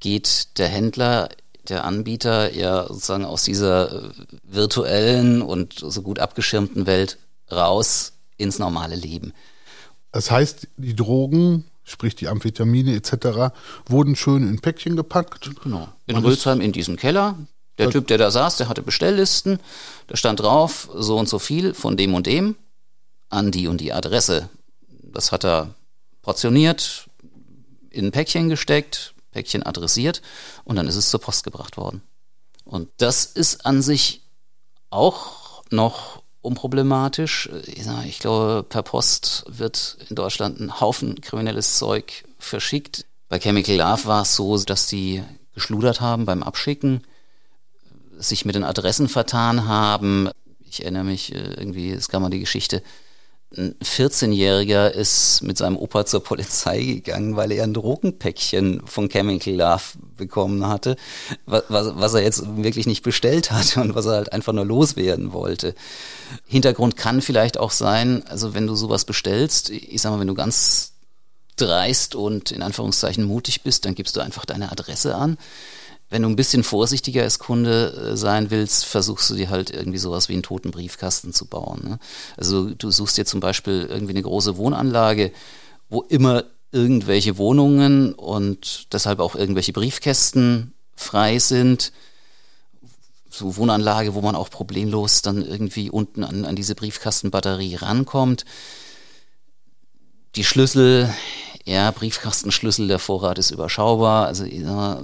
geht 0.00 0.58
der 0.58 0.68
Händler 0.68 1.28
der 1.68 1.84
Anbieter 1.84 2.52
ja 2.54 2.86
sozusagen 2.86 3.24
aus 3.24 3.44
dieser 3.44 4.12
virtuellen 4.42 5.42
und 5.42 5.74
so 5.78 6.02
gut 6.02 6.18
abgeschirmten 6.18 6.86
Welt 6.86 7.18
raus 7.50 8.12
ins 8.36 8.58
normale 8.58 8.96
Leben. 8.96 9.32
Das 10.10 10.30
heißt, 10.30 10.68
die 10.76 10.96
Drogen, 10.96 11.64
sprich 11.84 12.14
die 12.14 12.28
Amphetamine 12.28 12.94
etc., 12.94 13.54
wurden 13.86 14.16
schön 14.16 14.46
in 14.48 14.60
Päckchen 14.60 14.96
gepackt. 14.96 15.50
Genau. 15.62 15.88
In 16.06 16.16
Rülsheim 16.16 16.60
in 16.60 16.72
diesem 16.72 16.96
Keller. 16.96 17.36
Der 17.78 17.90
Typ, 17.90 18.06
der 18.06 18.18
da 18.18 18.30
saß, 18.30 18.58
der 18.58 18.68
hatte 18.68 18.82
Bestelllisten. 18.82 19.58
Da 20.06 20.16
stand 20.16 20.40
drauf, 20.40 20.90
so 20.94 21.18
und 21.18 21.28
so 21.28 21.38
viel 21.38 21.74
von 21.74 21.96
dem 21.96 22.14
und 22.14 22.26
dem 22.26 22.56
an 23.30 23.50
die 23.50 23.66
und 23.66 23.80
die 23.80 23.92
Adresse. 23.92 24.50
Das 25.02 25.32
hat 25.32 25.44
er 25.44 25.74
portioniert, 26.20 27.08
in 27.90 28.06
ein 28.06 28.12
Päckchen 28.12 28.48
gesteckt, 28.48 29.14
Päckchen 29.32 29.64
adressiert 29.64 30.22
und 30.64 30.76
dann 30.76 30.86
ist 30.86 30.96
es 30.96 31.10
zur 31.10 31.20
Post 31.20 31.44
gebracht 31.44 31.76
worden. 31.76 32.02
Und 32.64 32.88
das 32.98 33.24
ist 33.24 33.66
an 33.66 33.82
sich 33.82 34.22
auch 34.90 35.64
noch 35.70 36.22
unproblematisch. 36.42 37.48
Ich 38.04 38.18
glaube, 38.18 38.64
per 38.68 38.82
Post 38.82 39.44
wird 39.48 39.96
in 40.08 40.16
Deutschland 40.16 40.60
ein 40.60 40.80
Haufen 40.80 41.20
kriminelles 41.20 41.78
Zeug 41.78 42.24
verschickt. 42.38 43.06
Bei 43.28 43.38
Chemical 43.38 43.76
Love 43.76 44.04
war 44.06 44.22
es 44.22 44.36
so, 44.36 44.58
dass 44.58 44.86
die 44.86 45.22
geschludert 45.54 46.00
haben 46.00 46.26
beim 46.26 46.42
Abschicken, 46.42 47.02
sich 48.18 48.44
mit 48.44 48.54
den 48.54 48.64
Adressen 48.64 49.08
vertan 49.08 49.66
haben. 49.66 50.28
Ich 50.60 50.82
erinnere 50.82 51.04
mich 51.04 51.34
äh, 51.34 51.54
irgendwie, 51.54 51.90
es 51.90 52.08
gab 52.08 52.22
mal 52.22 52.30
die 52.30 52.40
Geschichte, 52.40 52.82
ein 53.56 53.74
14-Jähriger 53.82 54.88
ist 54.88 55.42
mit 55.42 55.58
seinem 55.58 55.76
Opa 55.76 56.06
zur 56.06 56.22
Polizei 56.22 56.82
gegangen, 56.82 57.36
weil 57.36 57.52
er 57.52 57.64
ein 57.64 57.74
Drogenpäckchen 57.74 58.82
von 58.86 59.08
Chemical 59.08 59.54
Love 59.54 59.82
bekommen 60.16 60.66
hatte, 60.66 60.96
was, 61.46 61.64
was, 61.68 62.14
er 62.14 62.22
jetzt 62.22 62.44
wirklich 62.56 62.86
nicht 62.86 63.02
bestellt 63.02 63.50
hatte 63.50 63.80
und 63.80 63.94
was 63.94 64.06
er 64.06 64.12
halt 64.12 64.32
einfach 64.32 64.52
nur 64.52 64.64
loswerden 64.64 65.32
wollte. 65.32 65.74
Hintergrund 66.46 66.96
kann 66.96 67.20
vielleicht 67.20 67.58
auch 67.58 67.70
sein, 67.70 68.22
also 68.26 68.54
wenn 68.54 68.66
du 68.66 68.74
sowas 68.74 69.04
bestellst, 69.04 69.70
ich 69.70 70.00
sag 70.00 70.10
mal, 70.10 70.20
wenn 70.20 70.28
du 70.28 70.34
ganz 70.34 70.92
dreist 71.56 72.14
und 72.14 72.50
in 72.50 72.62
Anführungszeichen 72.62 73.24
mutig 73.24 73.62
bist, 73.62 73.84
dann 73.84 73.94
gibst 73.94 74.16
du 74.16 74.20
einfach 74.20 74.44
deine 74.44 74.72
Adresse 74.72 75.14
an 75.14 75.36
wenn 76.12 76.22
du 76.22 76.28
ein 76.28 76.36
bisschen 76.36 76.62
vorsichtiger 76.62 77.22
als 77.22 77.38
Kunde 77.38 78.12
äh, 78.12 78.16
sein 78.16 78.50
willst, 78.50 78.84
versuchst 78.84 79.30
du 79.30 79.34
dir 79.34 79.48
halt 79.48 79.70
irgendwie 79.70 79.98
sowas 79.98 80.28
wie 80.28 80.34
einen 80.34 80.42
toten 80.42 80.70
Briefkasten 80.70 81.32
zu 81.32 81.46
bauen. 81.46 81.80
Ne? 81.82 81.98
Also 82.36 82.68
du 82.70 82.90
suchst 82.90 83.16
dir 83.16 83.24
zum 83.24 83.40
Beispiel 83.40 83.86
irgendwie 83.88 84.12
eine 84.12 84.22
große 84.22 84.58
Wohnanlage, 84.58 85.32
wo 85.88 86.02
immer 86.02 86.44
irgendwelche 86.70 87.38
Wohnungen 87.38 88.12
und 88.12 88.92
deshalb 88.92 89.20
auch 89.20 89.34
irgendwelche 89.34 89.72
Briefkästen 89.72 90.74
frei 90.94 91.38
sind. 91.38 91.92
So 93.30 93.56
Wohnanlage, 93.56 94.12
wo 94.12 94.20
man 94.20 94.36
auch 94.36 94.50
problemlos 94.50 95.22
dann 95.22 95.42
irgendwie 95.42 95.90
unten 95.90 96.24
an, 96.24 96.44
an 96.44 96.56
diese 96.56 96.74
Briefkastenbatterie 96.74 97.76
rankommt. 97.76 98.44
Die 100.36 100.44
Schlüssel 100.44 101.12
ja, 101.64 101.90
Briefkastenschlüssel, 101.92 102.88
der 102.88 102.98
Vorrat 102.98 103.38
ist 103.38 103.52
überschaubar, 103.52 104.26
also 104.26 104.44
ja, 104.44 105.00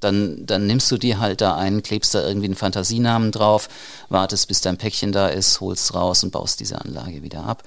dann, 0.00 0.46
dann 0.46 0.66
nimmst 0.66 0.90
du 0.92 0.96
dir 0.96 1.18
halt 1.18 1.40
da 1.40 1.56
einen, 1.56 1.82
klebst 1.82 2.14
da 2.14 2.26
irgendwie 2.26 2.46
einen 2.46 2.54
Fantasienamen 2.54 3.32
drauf, 3.32 3.68
wartest, 4.08 4.46
bis 4.46 4.60
dein 4.60 4.76
Päckchen 4.76 5.10
da 5.10 5.28
ist, 5.28 5.60
holst 5.60 5.94
raus 5.94 6.22
und 6.22 6.30
baust 6.30 6.60
diese 6.60 6.80
Anlage 6.80 7.22
wieder 7.22 7.44
ab. 7.44 7.64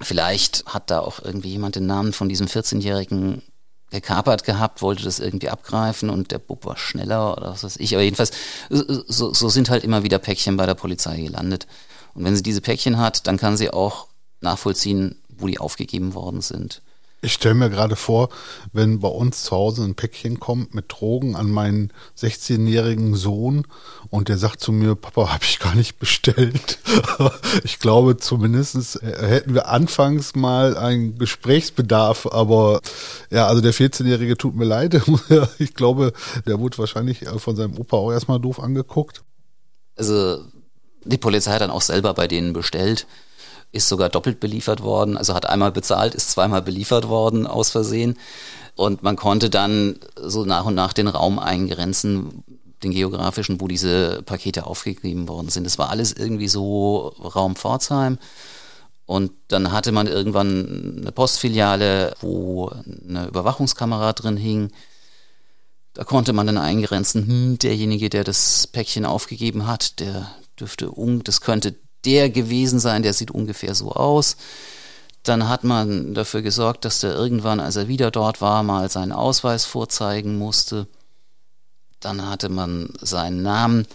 Vielleicht 0.00 0.64
hat 0.66 0.90
da 0.90 1.00
auch 1.00 1.20
irgendwie 1.22 1.50
jemand 1.50 1.76
den 1.76 1.86
Namen 1.86 2.12
von 2.12 2.28
diesem 2.28 2.48
14-Jährigen 2.48 3.42
gekapert 3.90 4.42
gehabt, 4.42 4.82
wollte 4.82 5.04
das 5.04 5.20
irgendwie 5.20 5.50
abgreifen 5.50 6.10
und 6.10 6.32
der 6.32 6.38
Bub 6.38 6.64
war 6.64 6.76
schneller 6.76 7.36
oder 7.36 7.50
was 7.50 7.62
weiß 7.62 7.76
ich. 7.76 7.94
Aber 7.94 8.02
jedenfalls, 8.02 8.32
so, 8.70 9.32
so 9.32 9.48
sind 9.48 9.70
halt 9.70 9.84
immer 9.84 10.02
wieder 10.02 10.18
Päckchen 10.18 10.56
bei 10.56 10.66
der 10.66 10.74
Polizei 10.74 11.20
gelandet. 11.20 11.66
Und 12.14 12.24
wenn 12.24 12.34
sie 12.34 12.42
diese 12.42 12.62
Päckchen 12.62 12.98
hat, 12.98 13.26
dann 13.26 13.36
kann 13.36 13.56
sie 13.56 13.70
auch 13.70 14.08
nachvollziehen, 14.40 15.22
wo 15.28 15.46
die 15.46 15.60
aufgegeben 15.60 16.14
worden 16.14 16.40
sind. 16.40 16.82
Ich 17.24 17.34
stelle 17.34 17.54
mir 17.54 17.70
gerade 17.70 17.94
vor, 17.94 18.30
wenn 18.72 18.98
bei 18.98 19.06
uns 19.06 19.44
zu 19.44 19.52
Hause 19.52 19.84
ein 19.84 19.94
Päckchen 19.94 20.40
kommt 20.40 20.74
mit 20.74 20.86
Drogen 20.88 21.36
an 21.36 21.48
meinen 21.50 21.92
16-jährigen 22.18 23.14
Sohn 23.14 23.64
und 24.10 24.28
der 24.28 24.38
sagt 24.38 24.60
zu 24.60 24.72
mir, 24.72 24.96
Papa, 24.96 25.28
habe 25.32 25.44
ich 25.44 25.60
gar 25.60 25.76
nicht 25.76 26.00
bestellt. 26.00 26.80
ich 27.62 27.78
glaube, 27.78 28.16
zumindest 28.16 29.00
hätten 29.02 29.54
wir 29.54 29.68
anfangs 29.68 30.34
mal 30.34 30.76
einen 30.76 31.16
Gesprächsbedarf, 31.16 32.26
aber 32.26 32.80
ja, 33.30 33.46
also 33.46 33.60
der 33.60 33.72
14-Jährige 33.72 34.36
tut 34.36 34.56
mir 34.56 34.64
leid. 34.64 35.00
ich 35.58 35.74
glaube, 35.74 36.12
der 36.44 36.58
wurde 36.58 36.78
wahrscheinlich 36.78 37.20
von 37.36 37.54
seinem 37.54 37.78
Opa 37.78 37.98
auch 37.98 38.10
erstmal 38.10 38.40
doof 38.40 38.58
angeguckt. 38.58 39.22
Also 39.94 40.44
die 41.04 41.18
Polizei 41.18 41.52
hat 41.52 41.60
dann 41.60 41.70
auch 41.70 41.82
selber 41.82 42.14
bei 42.14 42.26
denen 42.26 42.52
bestellt 42.52 43.06
ist 43.72 43.88
sogar 43.88 44.10
doppelt 44.10 44.38
beliefert 44.38 44.82
worden, 44.82 45.16
also 45.16 45.34
hat 45.34 45.48
einmal 45.48 45.72
bezahlt, 45.72 46.14
ist 46.14 46.30
zweimal 46.30 46.62
beliefert 46.62 47.08
worden 47.08 47.46
aus 47.46 47.70
Versehen. 47.70 48.18
Und 48.76 49.02
man 49.02 49.16
konnte 49.16 49.50
dann 49.50 49.96
so 50.16 50.44
nach 50.44 50.66
und 50.66 50.74
nach 50.74 50.92
den 50.92 51.08
Raum 51.08 51.38
eingrenzen, 51.38 52.44
den 52.82 52.92
geografischen, 52.92 53.60
wo 53.60 53.68
diese 53.68 54.22
Pakete 54.22 54.66
aufgegeben 54.66 55.28
worden 55.28 55.48
sind. 55.48 55.64
Das 55.64 55.78
war 55.78 55.90
alles 55.90 56.12
irgendwie 56.12 56.48
so 56.48 57.14
Raum 57.18 57.56
Pforzheim. 57.56 58.18
Und 59.06 59.32
dann 59.48 59.72
hatte 59.72 59.92
man 59.92 60.06
irgendwann 60.06 60.98
eine 61.00 61.12
Postfiliale, 61.12 62.14
wo 62.20 62.70
eine 63.08 63.26
Überwachungskamera 63.26 64.12
drin 64.12 64.36
hing. 64.36 64.70
Da 65.94 66.04
konnte 66.04 66.32
man 66.32 66.46
dann 66.46 66.58
eingrenzen, 66.58 67.26
hm, 67.26 67.58
derjenige, 67.58 68.08
der 68.08 68.24
das 68.24 68.66
Päckchen 68.66 69.04
aufgegeben 69.04 69.66
hat, 69.66 70.00
der 70.00 70.30
dürfte, 70.58 70.90
um, 70.90 71.22
das 71.24 71.40
könnte 71.40 71.74
der 72.04 72.30
gewesen 72.30 72.80
sein, 72.80 73.02
der 73.02 73.12
sieht 73.12 73.30
ungefähr 73.30 73.74
so 73.74 73.92
aus. 73.92 74.36
Dann 75.22 75.48
hat 75.48 75.62
man 75.62 76.14
dafür 76.14 76.42
gesorgt, 76.42 76.84
dass 76.84 77.00
der 77.00 77.14
irgendwann, 77.14 77.60
als 77.60 77.76
er 77.76 77.88
wieder 77.88 78.10
dort 78.10 78.40
war, 78.40 78.62
mal 78.62 78.90
seinen 78.90 79.12
Ausweis 79.12 79.64
vorzeigen 79.64 80.36
musste. 80.36 80.88
Dann 82.00 82.28
hatte 82.28 82.48
man 82.48 82.92
seinen 83.00 83.42
Namen. 83.42 83.86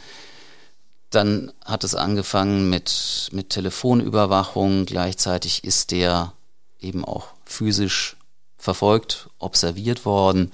Dann 1.09 1.51
hat 1.65 1.83
es 1.83 1.95
angefangen 1.95 2.69
mit, 2.69 3.29
mit 3.33 3.49
Telefonüberwachung. 3.49 4.85
Gleichzeitig 4.85 5.65
ist 5.65 5.91
der 5.91 6.33
eben 6.79 7.03
auch 7.03 7.27
physisch 7.43 8.15
verfolgt, 8.57 9.29
observiert 9.37 10.05
worden. 10.05 10.51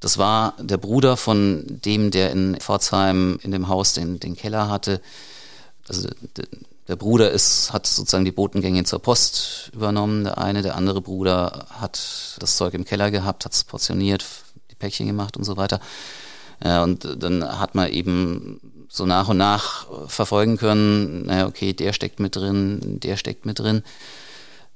Das 0.00 0.18
war 0.18 0.54
der 0.58 0.76
Bruder 0.76 1.16
von 1.16 1.64
dem, 1.66 2.10
der 2.10 2.30
in 2.30 2.56
Pforzheim 2.60 3.38
in 3.42 3.50
dem 3.50 3.68
Haus 3.68 3.92
den, 3.92 4.20
den 4.20 4.36
Keller 4.36 4.68
hatte 4.68 5.00
also 5.88 6.08
der 6.88 6.96
Bruder 6.96 7.30
ist, 7.30 7.72
hat 7.72 7.86
sozusagen 7.86 8.24
die 8.24 8.32
Botengänge 8.32 8.84
zur 8.84 9.00
Post 9.00 9.70
übernommen, 9.74 10.24
der 10.24 10.38
eine, 10.38 10.62
der 10.62 10.76
andere 10.76 11.00
Bruder 11.00 11.66
hat 11.70 12.36
das 12.38 12.56
Zeug 12.56 12.74
im 12.74 12.84
Keller 12.84 13.10
gehabt, 13.10 13.44
hat 13.44 13.52
es 13.52 13.64
portioniert, 13.64 14.24
die 14.70 14.76
Päckchen 14.76 15.06
gemacht 15.06 15.36
und 15.36 15.44
so 15.44 15.56
weiter. 15.56 15.80
Ja, 16.64 16.82
und 16.84 17.06
dann 17.22 17.44
hat 17.44 17.74
man 17.74 17.90
eben 17.90 18.60
so 18.88 19.04
nach 19.04 19.28
und 19.28 19.36
nach 19.36 19.86
verfolgen 20.08 20.56
können, 20.56 21.26
naja, 21.26 21.46
okay, 21.46 21.72
der 21.72 21.92
steckt 21.92 22.20
mit 22.20 22.36
drin, 22.36 23.00
der 23.00 23.16
steckt 23.16 23.46
mit 23.46 23.58
drin. 23.58 23.82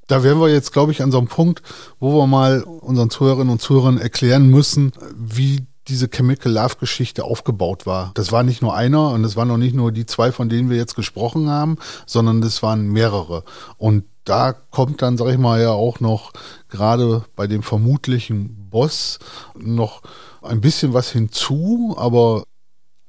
Da 0.08 0.24
wären 0.24 0.40
wir 0.40 0.48
jetzt, 0.48 0.72
glaube 0.72 0.90
ich, 0.90 1.02
an 1.02 1.12
so 1.12 1.18
einem 1.18 1.28
Punkt, 1.28 1.62
wo 2.00 2.20
wir 2.20 2.26
mal 2.26 2.62
unseren 2.62 3.10
Zuhörerinnen 3.10 3.52
und 3.52 3.62
Zuhörern 3.62 3.98
erklären 3.98 4.48
müssen, 4.48 4.92
wie 5.14 5.64
diese 5.88 6.08
Chemical 6.08 6.52
Love 6.52 6.76
Geschichte 6.78 7.24
aufgebaut 7.24 7.86
war. 7.86 8.12
Das 8.14 8.32
war 8.32 8.42
nicht 8.42 8.62
nur 8.62 8.74
einer 8.74 9.10
und 9.10 9.24
es 9.24 9.36
waren 9.36 9.50
auch 9.50 9.56
nicht 9.56 9.74
nur 9.74 9.92
die 9.92 10.06
zwei, 10.06 10.32
von 10.32 10.48
denen 10.48 10.70
wir 10.70 10.76
jetzt 10.76 10.94
gesprochen 10.94 11.48
haben, 11.48 11.78
sondern 12.06 12.40
das 12.40 12.62
waren 12.62 12.86
mehrere. 12.88 13.44
Und 13.76 14.04
da 14.24 14.52
kommt 14.52 15.02
dann, 15.02 15.16
sag 15.16 15.28
ich 15.28 15.38
mal, 15.38 15.60
ja 15.60 15.72
auch 15.72 16.00
noch 16.00 16.32
gerade 16.68 17.24
bei 17.34 17.46
dem 17.46 17.62
vermutlichen 17.62 18.68
Boss 18.70 19.18
noch 19.58 20.02
ein 20.42 20.60
bisschen 20.60 20.92
was 20.92 21.10
hinzu, 21.10 21.94
aber 21.98 22.44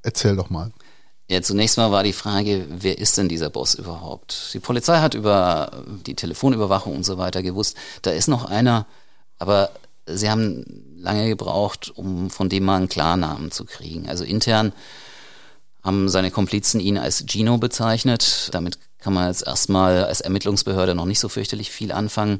erzähl 0.02 0.36
doch 0.36 0.50
mal. 0.50 0.72
Ja, 1.30 1.42
zunächst 1.42 1.78
mal 1.78 1.92
war 1.92 2.04
die 2.04 2.12
Frage, 2.12 2.66
wer 2.70 2.98
ist 2.98 3.18
denn 3.18 3.30
dieser 3.30 3.50
Boss 3.50 3.76
überhaupt? 3.76 4.54
Die 4.54 4.60
Polizei 4.60 5.00
hat 5.00 5.14
über 5.14 5.84
die 6.06 6.16
Telefonüberwachung 6.16 6.96
und 6.96 7.06
so 7.06 7.18
weiter 7.18 7.42
gewusst, 7.42 7.78
da 8.02 8.12
ist 8.12 8.28
noch 8.28 8.46
einer, 8.46 8.86
aber 9.38 9.70
sie 10.06 10.30
haben 10.30 10.66
lange 10.98 11.28
gebraucht, 11.28 11.92
um 11.96 12.30
von 12.30 12.50
dem 12.50 12.66
mal 12.66 12.78
einen 12.78 12.90
Klarnamen 12.90 13.52
zu 13.52 13.66
kriegen. 13.66 14.08
Also 14.08 14.24
intern 14.24 14.74
haben 15.84 16.10
seine 16.10 16.32
Komplizen 16.32 16.80
ihn 16.80 16.98
als 16.98 17.26
Gino 17.28 17.58
bezeichnet. 17.58 18.50
Damit 18.52 18.78
kann 19.00 19.14
man 19.14 19.28
jetzt 19.28 19.46
erstmal 19.46 20.04
als 20.04 20.22
Ermittlungsbehörde 20.22 20.96
noch 20.96 21.06
nicht 21.06 21.20
so 21.20 21.28
fürchterlich 21.28 21.72
viel 21.72 21.92
anfangen. 21.92 22.40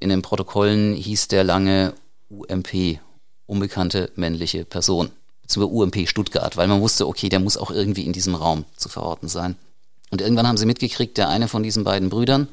In 0.00 0.08
den 0.08 0.22
Protokollen 0.22 0.94
hieß 0.94 1.28
der 1.28 1.44
lange 1.44 1.94
UMP, 2.28 2.98
unbekannte 3.46 4.10
männliche 4.16 4.64
Person, 4.64 5.10
beziehungsweise 5.42 5.74
UMP 5.74 6.08
Stuttgart, 6.08 6.56
weil 6.56 6.66
man 6.66 6.80
wusste, 6.80 7.06
okay, 7.06 7.28
der 7.28 7.40
muss 7.40 7.56
auch 7.56 7.70
irgendwie 7.70 8.04
in 8.04 8.12
diesem 8.12 8.34
Raum 8.34 8.64
zu 8.76 8.88
verorten 8.88 9.28
sein. 9.28 9.56
Und 10.10 10.20
irgendwann 10.20 10.48
haben 10.48 10.56
sie 10.56 10.66
mitgekriegt, 10.66 11.16
der 11.16 11.28
eine 11.28 11.48
von 11.48 11.62
diesen 11.62 11.84
beiden 11.84 12.08
Brüdern, 12.08 12.48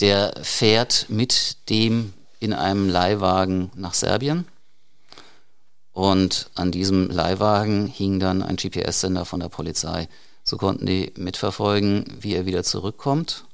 der 0.00 0.34
fährt 0.42 1.06
mit 1.08 1.68
dem 1.70 2.12
in 2.44 2.52
einem 2.52 2.90
Leihwagen 2.90 3.70
nach 3.74 3.94
Serbien. 3.94 4.46
Und 5.92 6.50
an 6.54 6.70
diesem 6.70 7.08
Leihwagen 7.08 7.86
hing 7.86 8.20
dann 8.20 8.42
ein 8.42 8.56
GPS-Sender 8.56 9.24
von 9.24 9.40
der 9.40 9.48
Polizei. 9.48 10.08
So 10.42 10.58
konnten 10.58 10.84
die 10.84 11.12
mitverfolgen, 11.16 12.04
wie 12.20 12.34
er 12.34 12.44
wieder 12.44 12.62
zurückkommt. 12.62 13.44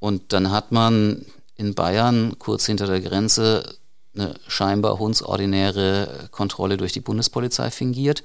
Und 0.00 0.32
dann 0.32 0.50
hat 0.50 0.72
man 0.72 1.26
in 1.54 1.74
Bayern 1.74 2.38
kurz 2.40 2.66
hinter 2.66 2.86
der 2.86 3.00
Grenze 3.00 3.76
eine 4.14 4.34
scheinbar 4.48 4.98
hundsordinäre 4.98 6.28
Kontrolle 6.32 6.78
durch 6.78 6.92
die 6.92 7.00
Bundespolizei 7.00 7.70
fingiert. 7.70 8.24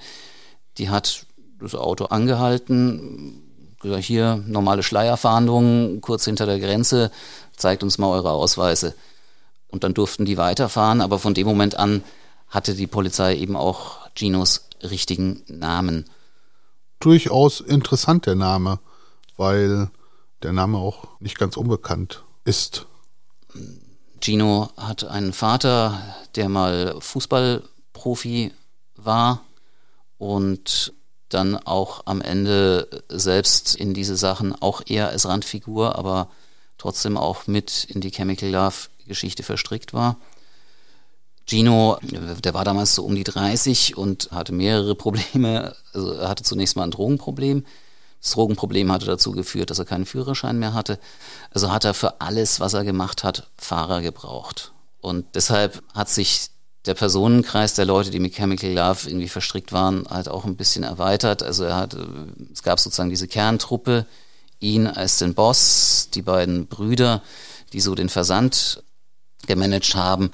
Die 0.79 0.89
hat 0.89 1.27
das 1.59 1.75
Auto 1.75 2.05
angehalten, 2.05 3.43
hier 3.99 4.43
normale 4.47 4.81
Schleierfahndung, 4.81 6.01
kurz 6.01 6.25
hinter 6.25 6.47
der 6.47 6.59
Grenze, 6.59 7.11
zeigt 7.55 7.83
uns 7.83 7.99
mal 7.99 8.09
eure 8.09 8.31
Ausweise. 8.31 8.95
Und 9.77 9.83
dann 9.83 9.93
durften 9.93 10.25
die 10.25 10.37
weiterfahren, 10.37 11.01
aber 11.01 11.19
von 11.19 11.35
dem 11.35 11.45
Moment 11.45 11.75
an 11.75 12.03
hatte 12.47 12.73
die 12.73 12.87
Polizei 12.87 13.37
eben 13.37 13.55
auch 13.55 14.09
Ginos 14.15 14.69
richtigen 14.81 15.43
Namen. 15.45 16.05
Durchaus 16.99 17.61
interessant 17.61 18.25
der 18.25 18.33
Name, 18.33 18.79
weil 19.35 19.91
der 20.41 20.51
Name 20.51 20.79
auch 20.79 21.19
nicht 21.19 21.37
ganz 21.37 21.57
unbekannt 21.57 22.23
ist. 22.43 22.87
Gino 24.19 24.71
hat 24.77 25.03
einen 25.03 25.31
Vater, 25.31 26.01
der 26.33 26.49
mal 26.49 26.95
Fußballprofi 26.99 28.51
war 28.95 29.43
und 30.17 30.91
dann 31.29 31.55
auch 31.55 32.01
am 32.05 32.21
Ende 32.21 33.03
selbst 33.09 33.75
in 33.75 33.93
diese 33.93 34.17
Sachen 34.17 34.59
auch 34.59 34.81
eher 34.87 35.09
als 35.09 35.27
Randfigur, 35.27 35.95
aber 35.99 36.31
trotzdem 36.79 37.15
auch 37.15 37.45
mit 37.45 37.83
in 37.83 38.01
die 38.01 38.09
Chemical 38.09 38.49
Love 38.49 38.89
Geschichte 39.07 39.43
verstrickt 39.43 39.93
war. 39.93 40.17
Gino, 41.47 41.97
der 42.01 42.53
war 42.53 42.65
damals 42.65 42.93
so 42.93 43.05
um 43.05 43.15
die 43.15 43.23
30 43.23 43.95
und 43.97 44.29
hatte 44.31 44.53
mehrere 44.53 44.95
Probleme. 44.95 45.75
Also 45.93 46.13
er 46.13 46.27
hatte 46.27 46.43
zunächst 46.43 46.75
mal 46.75 46.83
ein 46.83 46.91
Drogenproblem. 46.91 47.65
Das 48.21 48.31
Drogenproblem 48.31 48.91
hatte 48.91 49.05
dazu 49.05 49.31
geführt, 49.31 49.69
dass 49.69 49.79
er 49.79 49.85
keinen 49.85 50.05
Führerschein 50.05 50.59
mehr 50.59 50.73
hatte. 50.73 50.99
Also 51.51 51.71
hat 51.71 51.85
er 51.85 51.93
für 51.93 52.19
alles, 52.19 52.59
was 52.59 52.73
er 52.73 52.83
gemacht 52.83 53.23
hat, 53.23 53.49
Fahrer 53.57 54.01
gebraucht. 54.01 54.73
Und 54.99 55.25
deshalb 55.35 55.81
hat 55.93 56.09
sich 56.09 56.49
der 56.85 56.95
Personenkreis 56.95 57.75
der 57.75 57.85
Leute, 57.85 58.09
die 58.09 58.19
mit 58.19 58.35
Chemical 58.35 58.71
Love 58.71 59.09
irgendwie 59.09 59.29
verstrickt 59.29 59.71
waren, 59.71 60.05
halt 60.09 60.29
auch 60.29 60.45
ein 60.45 60.57
bisschen 60.57 60.83
erweitert. 60.83 61.43
Also 61.43 61.63
er 61.63 61.75
hat, 61.75 61.95
es 62.51 62.63
gab 62.63 62.79
sozusagen 62.79 63.09
diese 63.09 63.27
Kerntruppe, 63.27 64.05
ihn 64.59 64.87
als 64.87 65.19
den 65.19 65.33
Boss, 65.33 66.09
die 66.13 66.21
beiden 66.21 66.67
Brüder, 66.67 67.21
die 67.73 67.81
so 67.81 67.95
den 67.95 68.09
Versand 68.09 68.83
gemanagt 69.45 69.95
haben. 69.95 70.31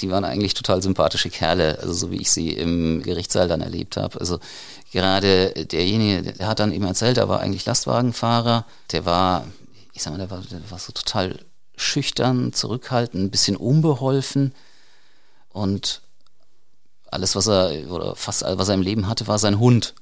Die 0.00 0.10
waren 0.10 0.24
eigentlich 0.24 0.54
total 0.54 0.82
sympathische 0.82 1.30
Kerle, 1.30 1.78
also 1.80 1.92
so 1.92 2.10
wie 2.10 2.20
ich 2.20 2.30
sie 2.30 2.50
im 2.50 3.02
Gerichtssaal 3.02 3.48
dann 3.48 3.60
erlebt 3.60 3.96
habe. 3.96 4.20
Also 4.20 4.40
gerade 4.92 5.52
derjenige, 5.66 6.34
der 6.34 6.48
hat 6.48 6.58
dann 6.58 6.72
eben 6.72 6.84
erzählt, 6.84 7.16
er 7.16 7.28
war 7.28 7.40
eigentlich 7.40 7.64
Lastwagenfahrer, 7.64 8.64
der 8.92 9.06
war, 9.06 9.46
ich 9.92 10.02
sag 10.02 10.12
mal, 10.12 10.18
der 10.18 10.30
war, 10.30 10.42
der 10.50 10.70
war 10.70 10.78
so 10.78 10.92
total 10.92 11.38
schüchtern, 11.76 12.52
zurückhaltend, 12.52 13.22
ein 13.22 13.30
bisschen 13.30 13.56
unbeholfen 13.56 14.52
und 15.50 16.02
alles, 17.10 17.36
was 17.36 17.46
er, 17.46 17.90
oder 17.90 18.16
fast 18.16 18.44
alles, 18.44 18.58
was 18.58 18.68
er 18.68 18.74
im 18.74 18.82
Leben 18.82 19.08
hatte, 19.08 19.26
war 19.26 19.38
sein 19.38 19.58
Hund. 19.58 19.94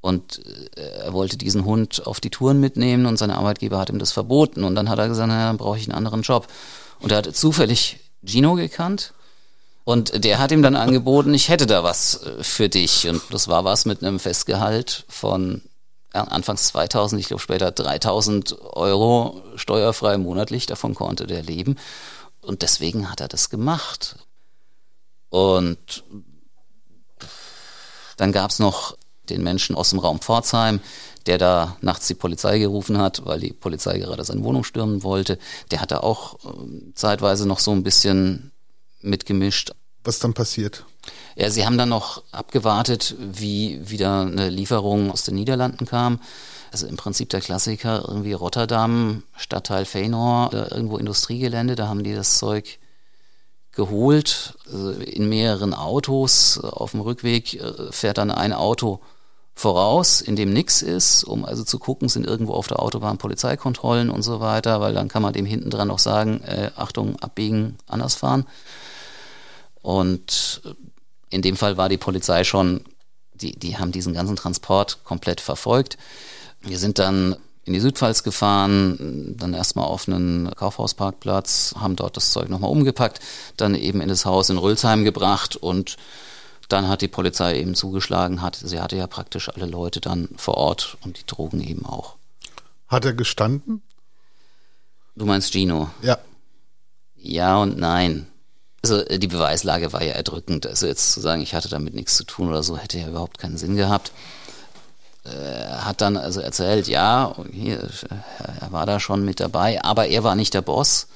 Und 0.00 0.40
äh, 0.76 0.80
er 1.04 1.12
wollte 1.12 1.36
diesen 1.36 1.64
Hund 1.64 2.06
auf 2.06 2.20
die 2.20 2.30
Touren 2.30 2.60
mitnehmen 2.60 3.06
und 3.06 3.18
sein 3.18 3.30
Arbeitgeber 3.30 3.78
hat 3.78 3.90
ihm 3.90 3.98
das 3.98 4.12
verboten. 4.12 4.64
Und 4.64 4.74
dann 4.74 4.88
hat 4.88 4.98
er 4.98 5.08
gesagt, 5.08 5.28
naja, 5.28 5.48
dann 5.48 5.58
brauche 5.58 5.78
ich 5.78 5.84
einen 5.84 5.96
anderen 5.96 6.22
Job. 6.22 6.46
Und 7.00 7.12
er 7.12 7.18
hat 7.18 7.36
zufällig 7.36 7.98
Gino 8.22 8.54
gekannt. 8.54 9.12
Und 9.84 10.24
der 10.24 10.38
hat 10.38 10.52
ihm 10.52 10.62
dann 10.62 10.76
angeboten, 10.76 11.34
ich 11.34 11.48
hätte 11.48 11.66
da 11.66 11.82
was 11.82 12.22
äh, 12.22 12.42
für 12.44 12.68
dich. 12.68 13.08
Und 13.08 13.22
das 13.30 13.48
war 13.48 13.64
was 13.64 13.86
mit 13.86 14.02
einem 14.02 14.18
Festgehalt 14.18 15.04
von 15.08 15.62
anfangs 16.12 16.66
2000, 16.68 17.20
ich 17.20 17.28
glaube 17.28 17.42
später 17.42 17.70
3000 17.70 18.60
Euro 18.60 19.42
steuerfrei 19.54 20.18
monatlich. 20.18 20.66
Davon 20.66 20.94
konnte 20.94 21.26
der 21.26 21.42
leben. 21.42 21.76
Und 22.40 22.62
deswegen 22.62 23.10
hat 23.10 23.20
er 23.20 23.28
das 23.28 23.50
gemacht. 23.50 24.16
Und 25.28 26.04
dann 28.16 28.32
gab 28.32 28.50
es 28.50 28.58
noch 28.58 28.96
den 29.30 29.42
Menschen 29.42 29.76
aus 29.76 29.90
dem 29.90 29.98
Raum 29.98 30.20
Pforzheim, 30.20 30.80
der 31.26 31.38
da 31.38 31.76
nachts 31.80 32.06
die 32.06 32.14
Polizei 32.14 32.58
gerufen 32.58 32.98
hat, 32.98 33.24
weil 33.24 33.40
die 33.40 33.52
Polizei 33.52 33.98
gerade 33.98 34.24
seine 34.24 34.44
Wohnung 34.44 34.64
stürmen 34.64 35.02
wollte. 35.02 35.38
Der 35.70 35.80
hat 35.80 35.90
da 35.90 36.00
auch 36.00 36.34
äh, 36.44 36.94
zeitweise 36.94 37.46
noch 37.46 37.58
so 37.58 37.72
ein 37.72 37.82
bisschen 37.82 38.52
mitgemischt. 39.00 39.72
Was 40.02 40.18
dann 40.18 40.34
passiert? 40.34 40.84
Ja, 41.36 41.50
sie 41.50 41.66
haben 41.66 41.78
dann 41.78 41.90
noch 41.90 42.22
abgewartet, 42.32 43.14
wie 43.18 43.80
wieder 43.88 44.22
eine 44.22 44.48
Lieferung 44.48 45.10
aus 45.10 45.24
den 45.24 45.34
Niederlanden 45.34 45.86
kam. 45.86 46.20
Also 46.72 46.86
im 46.86 46.96
Prinzip 46.96 47.28
der 47.30 47.40
Klassiker, 47.40 48.04
irgendwie 48.06 48.32
Rotterdam, 48.32 49.24
Stadtteil 49.36 49.84
Feyenoord, 49.84 50.54
irgendwo 50.54 50.98
Industriegelände, 50.98 51.74
da 51.74 51.88
haben 51.88 52.04
die 52.04 52.14
das 52.14 52.38
Zeug 52.38 52.78
geholt 53.72 54.54
also 54.66 54.92
in 54.92 55.28
mehreren 55.28 55.74
Autos. 55.74 56.58
Auf 56.58 56.92
dem 56.92 57.00
Rückweg 57.00 57.54
äh, 57.54 57.92
fährt 57.92 58.18
dann 58.18 58.30
ein 58.30 58.52
Auto 58.52 59.00
voraus, 59.54 60.20
in 60.20 60.36
dem 60.36 60.52
nichts 60.52 60.82
ist, 60.82 61.24
um 61.24 61.44
also 61.44 61.64
zu 61.64 61.78
gucken, 61.78 62.08
sind 62.08 62.26
irgendwo 62.26 62.54
auf 62.54 62.66
der 62.66 62.80
Autobahn 62.80 63.18
Polizeikontrollen 63.18 64.10
und 64.10 64.22
so 64.22 64.40
weiter, 64.40 64.80
weil 64.80 64.94
dann 64.94 65.08
kann 65.08 65.22
man 65.22 65.32
dem 65.32 65.44
hinten 65.44 65.70
dran 65.70 65.88
noch 65.88 65.98
sagen, 65.98 66.40
äh, 66.42 66.70
Achtung, 66.76 67.16
abbiegen, 67.20 67.76
anders 67.86 68.14
fahren. 68.14 68.46
Und 69.82 70.62
äh, 70.64 70.74
in 71.30 71.42
dem 71.42 71.56
Fall 71.56 71.76
war 71.76 71.88
die 71.88 71.98
Polizei 71.98 72.44
schon, 72.44 72.84
die, 73.34 73.52
die 73.52 73.78
haben 73.78 73.92
diesen 73.92 74.14
ganzen 74.14 74.36
Transport 74.36 75.04
komplett 75.04 75.40
verfolgt. 75.40 75.98
Wir 76.60 76.78
sind 76.78 76.98
dann 76.98 77.36
in 77.64 77.74
die 77.74 77.80
Südpfalz 77.80 78.22
gefahren, 78.22 79.36
dann 79.38 79.54
erstmal 79.54 79.84
auf 79.84 80.08
einen 80.08 80.50
Kaufhausparkplatz, 80.54 81.74
haben 81.78 81.96
dort 81.96 82.16
das 82.16 82.32
Zeug 82.32 82.48
nochmal 82.48 82.70
umgepackt, 82.70 83.20
dann 83.56 83.74
eben 83.74 84.00
in 84.00 84.08
das 84.08 84.24
Haus 84.24 84.50
in 84.50 84.58
Rülsheim 84.58 85.04
gebracht 85.04 85.56
und 85.56 85.96
dann 86.72 86.88
hat 86.88 87.02
die 87.02 87.08
Polizei 87.08 87.58
eben 87.58 87.74
zugeschlagen, 87.74 88.42
hat, 88.42 88.56
sie 88.56 88.80
hatte 88.80 88.96
ja 88.96 89.06
praktisch 89.06 89.48
alle 89.48 89.66
Leute 89.66 90.00
dann 90.00 90.28
vor 90.36 90.56
Ort 90.56 90.96
und 91.02 91.18
die 91.18 91.26
Drogen 91.26 91.60
eben 91.60 91.86
auch. 91.86 92.16
Hat 92.88 93.04
er 93.04 93.12
gestanden? 93.12 93.82
Du 95.14 95.26
meinst 95.26 95.52
Gino? 95.52 95.90
Ja. 96.02 96.18
Ja 97.16 97.58
und 97.58 97.78
nein. 97.78 98.26
Also 98.82 99.04
die 99.04 99.26
Beweislage 99.26 99.92
war 99.92 100.02
ja 100.02 100.14
erdrückend. 100.14 100.66
Also 100.66 100.86
jetzt 100.86 101.12
zu 101.12 101.20
sagen, 101.20 101.42
ich 101.42 101.54
hatte 101.54 101.68
damit 101.68 101.94
nichts 101.94 102.16
zu 102.16 102.24
tun 102.24 102.48
oder 102.48 102.62
so, 102.62 102.78
hätte 102.78 102.98
ja 102.98 103.08
überhaupt 103.08 103.38
keinen 103.38 103.58
Sinn 103.58 103.76
gehabt. 103.76 104.12
Äh, 105.24 105.30
hat 105.30 106.00
dann 106.00 106.16
also 106.16 106.40
erzählt, 106.40 106.88
ja, 106.88 107.34
hier, 107.52 107.88
er 108.60 108.72
war 108.72 108.86
da 108.86 108.98
schon 108.98 109.22
mit 109.24 109.38
dabei, 109.40 109.82
aber 109.84 110.06
er 110.06 110.24
war 110.24 110.34
nicht 110.34 110.54
der 110.54 110.62
Boss. 110.62 111.08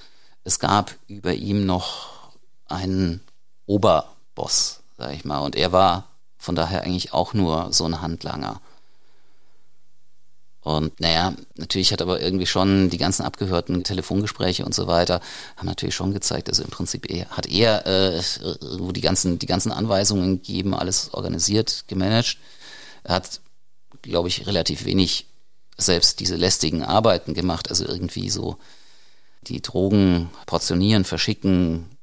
Es 0.44 0.58
gab 0.58 0.94
über 1.08 1.32
ihm 1.32 1.64
noch 1.64 2.30
einen 2.68 3.22
Oberboss, 3.64 4.80
sag 4.98 5.14
ich 5.14 5.24
mal, 5.24 5.38
und 5.38 5.56
er 5.56 5.72
war 5.72 6.08
von 6.38 6.54
daher 6.54 6.82
eigentlich 6.82 7.12
auch 7.12 7.34
nur 7.34 7.72
so 7.72 7.84
ein 7.84 8.00
Handlanger. 8.00 8.60
Und 10.60 10.98
naja, 10.98 11.34
natürlich 11.56 11.92
hat 11.92 12.00
aber 12.00 12.20
irgendwie 12.20 12.46
schon 12.46 12.88
die 12.88 12.96
ganzen 12.96 13.22
abgehörten 13.22 13.84
Telefongespräche 13.84 14.64
und 14.64 14.74
so 14.74 14.86
weiter, 14.86 15.20
haben 15.56 15.66
natürlich 15.66 15.94
schon 15.94 16.14
gezeigt, 16.14 16.48
also 16.48 16.62
im 16.62 16.70
Prinzip 16.70 17.10
er, 17.10 17.28
hat 17.28 17.46
er 17.46 17.86
äh, 17.86 18.22
die 18.92 19.00
ganzen, 19.02 19.38
die 19.38 19.46
ganzen 19.46 19.72
Anweisungen 19.72 20.42
gegeben, 20.42 20.74
alles 20.74 21.12
organisiert, 21.12 21.84
gemanagt. 21.86 22.38
Er 23.02 23.16
hat 23.16 23.40
glaube 24.04 24.28
ich, 24.28 24.46
relativ 24.46 24.84
wenig 24.84 25.26
selbst 25.76 26.20
diese 26.20 26.36
lästigen 26.36 26.82
Arbeiten 26.82 27.34
gemacht. 27.34 27.68
Also 27.68 27.86
irgendwie 27.86 28.30
so 28.30 28.58
die 29.42 29.60
Drogen 29.60 30.30
portionieren, 30.46 31.04
verschicken. 31.04 31.93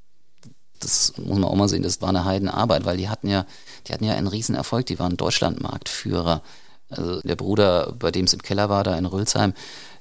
Das 0.81 1.13
muss 1.17 1.39
man 1.39 1.45
auch 1.45 1.55
mal 1.55 1.69
sehen, 1.69 1.83
das 1.83 2.01
war 2.01 2.09
eine 2.09 2.25
Heidenarbeit, 2.25 2.85
weil 2.85 2.97
die 2.97 3.09
hatten 3.09 3.27
ja, 3.27 3.45
die 3.87 3.93
hatten 3.93 4.03
ja 4.03 4.13
einen 4.13 4.27
Riesenerfolg, 4.27 4.85
die 4.85 4.99
waren 4.99 5.17
Deutschlandmarktführer. 5.17 6.41
Also 6.89 7.21
der 7.21 7.35
Bruder, 7.35 7.93
bei 7.97 8.11
dem 8.11 8.25
es 8.25 8.33
im 8.33 8.41
Keller 8.41 8.69
war, 8.69 8.83
da 8.83 8.97
in 8.97 9.05
Rülsheim, 9.05 9.53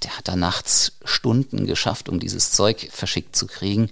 der 0.03 0.17
hat 0.17 0.27
da 0.27 0.35
nachts 0.35 0.93
Stunden 1.05 1.67
geschafft, 1.67 2.09
um 2.09 2.19
dieses 2.19 2.51
Zeug 2.51 2.89
verschickt 2.91 3.37
zu 3.37 3.47
kriegen 3.47 3.91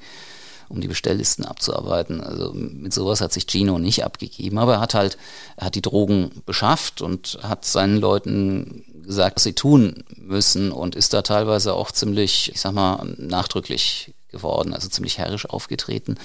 um 0.68 0.80
die 0.80 0.88
Bestelllisten 0.88 1.44
abzuarbeiten. 1.44 2.20
Also 2.20 2.52
mit 2.52 2.92
sowas 2.92 3.20
hat 3.20 3.32
sich 3.32 3.46
Gino 3.46 3.78
nicht 3.78 4.04
abgegeben, 4.04 4.58
aber 4.58 4.74
er 4.74 4.80
hat 4.80 4.94
halt, 4.94 5.16
er 5.56 5.66
hat 5.66 5.74
die 5.74 5.82
Drogen 5.82 6.42
beschafft 6.46 7.02
und 7.02 7.38
hat 7.42 7.64
seinen 7.64 7.98
Leuten 7.98 8.84
gesagt, 9.02 9.36
was 9.36 9.44
sie 9.44 9.54
tun 9.54 10.04
müssen 10.16 10.70
und 10.70 10.94
ist 10.94 11.14
da 11.14 11.22
teilweise 11.22 11.72
auch 11.74 11.90
ziemlich, 11.90 12.52
ich 12.52 12.60
sag 12.60 12.72
mal, 12.72 13.02
nachdrücklich 13.16 14.14
geworden, 14.28 14.74
also 14.74 14.88
ziemlich 14.88 15.16
herrisch 15.18 15.48
aufgetreten. 15.48 16.16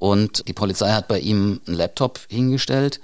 Und 0.00 0.48
die 0.48 0.52
Polizei 0.52 0.90
hat 0.90 1.06
bei 1.06 1.20
ihm 1.20 1.60
einen 1.66 1.76
Laptop 1.76 2.18
hingestellt. 2.28 3.00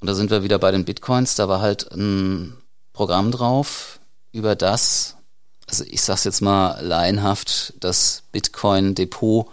Und 0.00 0.08
da 0.08 0.14
sind 0.14 0.30
wir 0.30 0.42
wieder 0.42 0.58
bei 0.58 0.72
den 0.72 0.84
Bitcoins. 0.84 1.36
Da 1.36 1.48
war 1.48 1.60
halt 1.60 1.92
ein 1.92 2.56
Programm 2.92 3.30
drauf, 3.30 4.00
über 4.32 4.56
das 4.56 5.18
also 5.68 5.84
ich 5.88 6.00
sag's 6.02 6.24
jetzt 6.24 6.40
mal 6.40 6.80
laienhaft, 6.80 7.74
das 7.80 8.22
Bitcoin-Depot 8.32 9.46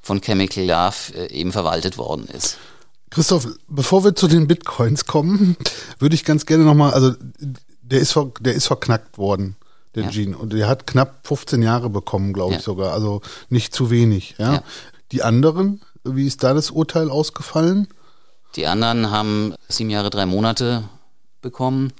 von 0.00 0.20
Chemical 0.20 0.64
Love 0.64 1.14
äh, 1.14 1.32
eben 1.32 1.52
verwaltet 1.52 1.98
worden 1.98 2.26
ist. 2.26 2.58
Christoph, 3.10 3.48
bevor 3.68 4.04
wir 4.04 4.14
zu 4.14 4.28
den 4.28 4.46
Bitcoins 4.46 5.06
kommen, 5.06 5.56
würde 5.98 6.14
ich 6.14 6.24
ganz 6.24 6.46
gerne 6.46 6.64
nochmal, 6.64 6.92
also 6.92 7.14
der 7.82 8.00
ist, 8.00 8.12
ver, 8.12 8.30
der 8.40 8.54
ist 8.54 8.66
verknackt 8.66 9.18
worden, 9.18 9.56
der 9.94 10.04
ja. 10.04 10.10
Gene. 10.10 10.36
Und 10.36 10.52
der 10.52 10.68
hat 10.68 10.86
knapp 10.86 11.26
15 11.26 11.62
Jahre 11.62 11.90
bekommen, 11.90 12.32
glaube 12.32 12.52
ich 12.52 12.58
ja. 12.58 12.64
sogar. 12.64 12.92
Also 12.92 13.20
nicht 13.48 13.74
zu 13.74 13.90
wenig. 13.90 14.36
Ja? 14.38 14.54
ja? 14.54 14.62
Die 15.12 15.22
anderen, 15.22 15.80
wie 16.04 16.26
ist 16.26 16.42
da 16.42 16.54
das 16.54 16.70
Urteil 16.70 17.10
ausgefallen? 17.10 17.88
Die 18.56 18.66
anderen 18.66 19.10
haben 19.10 19.54
sieben 19.68 19.90
Jahre, 19.90 20.10
drei 20.10 20.26
Monate 20.26 20.88
bekommen, 21.40 21.92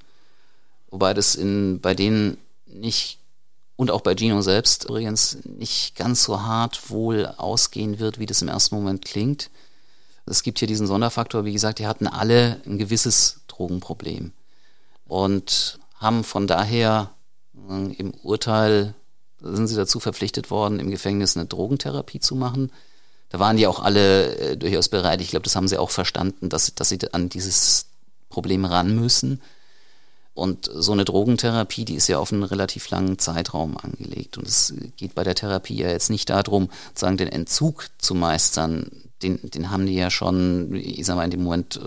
wobei 0.91 1.15
das 1.15 1.35
in, 1.35 1.81
bei 1.81 1.95
denen 1.95 2.37
nicht 2.67 3.19
und 3.77 3.91
auch 3.91 4.03
bei 4.03 4.15
Gino 4.15 4.43
selbst 4.43 4.85
übrigens 4.85 5.39
nicht 5.45 5.97
ganz 5.97 6.25
so 6.25 6.43
hart 6.43 6.91
wohl 6.91 7.27
ausgehen 7.27 7.99
wird, 7.99 8.19
wie 8.19 8.27
das 8.27 8.43
im 8.43 8.49
ersten 8.49 8.77
Moment 8.77 9.05
klingt. 9.05 9.51
Es 10.27 10.43
gibt 10.43 10.59
hier 10.61 10.69
diesen 10.69 10.87
Sonderfaktor, 10.87 11.45
wie 11.45 11.53
gesagt, 11.53 11.79
die 11.79 11.87
hatten 11.87 12.07
alle 12.07 12.61
ein 12.65 12.79
gewisses 12.79 13.41
Drogenproblem 13.49 14.33
und 15.07 15.81
haben 15.97 16.23
von 16.23 16.47
daher 16.47 17.11
äh, 17.69 17.93
im 17.95 18.13
Urteil 18.23 18.95
sind 19.41 19.67
sie 19.67 19.75
dazu 19.75 19.99
verpflichtet 19.99 20.51
worden, 20.51 20.79
im 20.79 20.91
Gefängnis 20.91 21.37
eine 21.37 21.47
Drogentherapie 21.47 22.21
zu 22.21 22.37
machen. 22.37 22.71
Da 23.33 23.39
waren 23.39 23.57
die 23.57 23.67
auch 23.67 23.81
alle 23.83 24.37
äh, 24.37 24.57
durchaus 24.59 24.91
bereit. 24.91 25.23
Ich 25.23 25.31
glaube, 25.31 25.45
das 25.45 25.57
haben 25.57 25.67
sie 25.67 25.79
auch 25.79 25.91
verstanden, 25.91 26.51
dass, 26.51 26.75
dass 26.75 26.91
sie 26.91 26.99
an 27.13 27.31
dieses 27.31 27.87
Problem 28.29 28.67
ran 28.67 28.95
müssen. 28.95 29.41
Und 30.35 30.71
so 30.73 30.93
eine 30.93 31.07
Drogentherapie, 31.07 31.87
die 31.87 31.95
ist 31.95 32.09
ja 32.09 32.19
auf 32.19 32.33
einen 32.33 32.43
relativ 32.43 32.91
langen 32.91 33.19
Zeitraum 33.19 33.79
angelegt. 33.79 34.37
Und 34.37 34.47
es 34.47 34.75
geht 34.97 35.15
bei 35.15 35.25
der 35.25 35.35
Therapie 35.35 35.77
ja 35.77 35.89
jetzt 35.89 36.11
nicht 36.11 36.29
darum, 36.29 36.69
sagen, 36.95 37.17
den 37.17 37.29
Entzug 37.29 37.89
zu 37.97 38.15
meistern. 38.15 38.91
Den, 39.23 39.39
den 39.43 39.71
haben 39.71 39.87
die 39.87 39.95
ja 39.95 40.11
schon, 40.11 40.75
ich 40.75 41.05
sag 41.07 41.17
mal, 41.17 41.25
in 41.25 41.31
dem 41.31 41.43
Moment, 41.43 41.77
äh, 41.77 41.81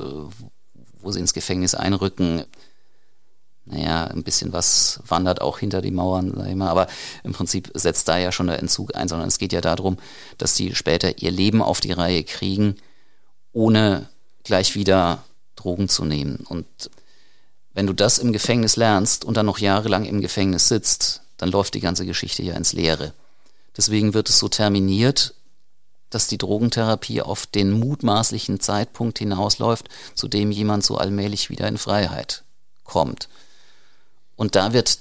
wo 0.99 1.11
sie 1.11 1.19
ins 1.19 1.33
Gefängnis 1.33 1.75
einrücken, 1.75 2.43
naja, 3.65 4.05
ein 4.05 4.23
bisschen 4.23 4.53
was 4.53 4.99
wandert 5.07 5.41
auch 5.41 5.57
hinter 5.57 5.81
die 5.81 5.91
Mauern, 5.91 6.33
sag 6.35 6.47
ich 6.47 6.55
mal, 6.55 6.69
aber 6.69 6.87
im 7.23 7.33
Prinzip 7.33 7.71
setzt 7.73 8.07
da 8.07 8.17
ja 8.17 8.31
schon 8.31 8.47
der 8.47 8.59
Entzug 8.59 8.95
ein, 8.95 9.07
sondern 9.07 9.27
es 9.27 9.39
geht 9.39 9.53
ja 9.53 9.61
darum, 9.61 9.97
dass 10.37 10.53
die 10.53 10.75
später 10.75 11.17
ihr 11.17 11.31
Leben 11.31 11.61
auf 11.61 11.79
die 11.79 11.91
Reihe 11.91 12.23
kriegen, 12.23 12.75
ohne 13.53 14.07
gleich 14.43 14.75
wieder 14.75 15.23
Drogen 15.55 15.89
zu 15.89 16.05
nehmen. 16.05 16.45
Und 16.47 16.65
wenn 17.73 17.87
du 17.87 17.93
das 17.93 18.19
im 18.19 18.33
Gefängnis 18.33 18.75
lernst 18.75 19.25
und 19.25 19.35
dann 19.35 19.47
noch 19.47 19.57
jahrelang 19.57 20.05
im 20.05 20.21
Gefängnis 20.21 20.67
sitzt, 20.67 21.21
dann 21.37 21.49
läuft 21.49 21.73
die 21.73 21.81
ganze 21.81 22.05
Geschichte 22.05 22.43
ja 22.43 22.53
ins 22.53 22.73
Leere. 22.73 23.13
Deswegen 23.75 24.13
wird 24.13 24.29
es 24.29 24.39
so 24.39 24.47
terminiert, 24.47 25.33
dass 26.11 26.27
die 26.27 26.37
Drogentherapie 26.37 27.21
auf 27.21 27.47
den 27.47 27.71
mutmaßlichen 27.71 28.59
Zeitpunkt 28.59 29.19
hinausläuft, 29.19 29.89
zu 30.13 30.27
dem 30.27 30.51
jemand 30.51 30.85
so 30.85 30.97
allmählich 30.97 31.49
wieder 31.49 31.67
in 31.67 31.77
Freiheit 31.77 32.43
kommt. 32.83 33.27
Und 34.35 34.55
da 34.55 34.73
wird 34.73 34.99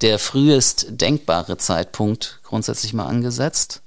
der 0.00 0.18
frühest 0.18 0.86
denkbare 0.88 1.56
Zeitpunkt 1.56 2.40
grundsätzlich 2.42 2.92
mal 2.92 3.06
angesetzt. 3.06 3.82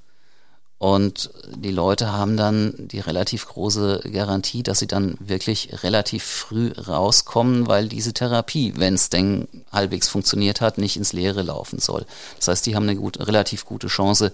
Und 0.79 1.31
die 1.55 1.71
Leute 1.71 2.11
haben 2.11 2.37
dann 2.37 2.73
die 2.77 2.99
relativ 2.99 3.47
große 3.47 4.01
Garantie, 4.13 4.61
dass 4.61 4.77
sie 4.77 4.85
dann 4.85 5.17
wirklich 5.19 5.83
relativ 5.83 6.23
früh 6.23 6.71
rauskommen, 6.71 7.67
weil 7.67 7.89
diese 7.89 8.13
Therapie, 8.13 8.73
wenn 8.77 8.93
es 8.93 9.09
denn 9.09 9.47
halbwegs 9.71 10.07
funktioniert 10.07 10.61
hat, 10.61 10.77
nicht 10.77 10.95
ins 10.95 11.13
Leere 11.13 11.41
laufen 11.41 11.79
soll. 11.79 12.05
Das 12.37 12.47
heißt, 12.47 12.65
die 12.67 12.75
haben 12.75 12.83
eine 12.83 12.95
gut, 12.95 13.19
relativ 13.19 13.65
gute 13.65 13.87
Chance, 13.87 14.31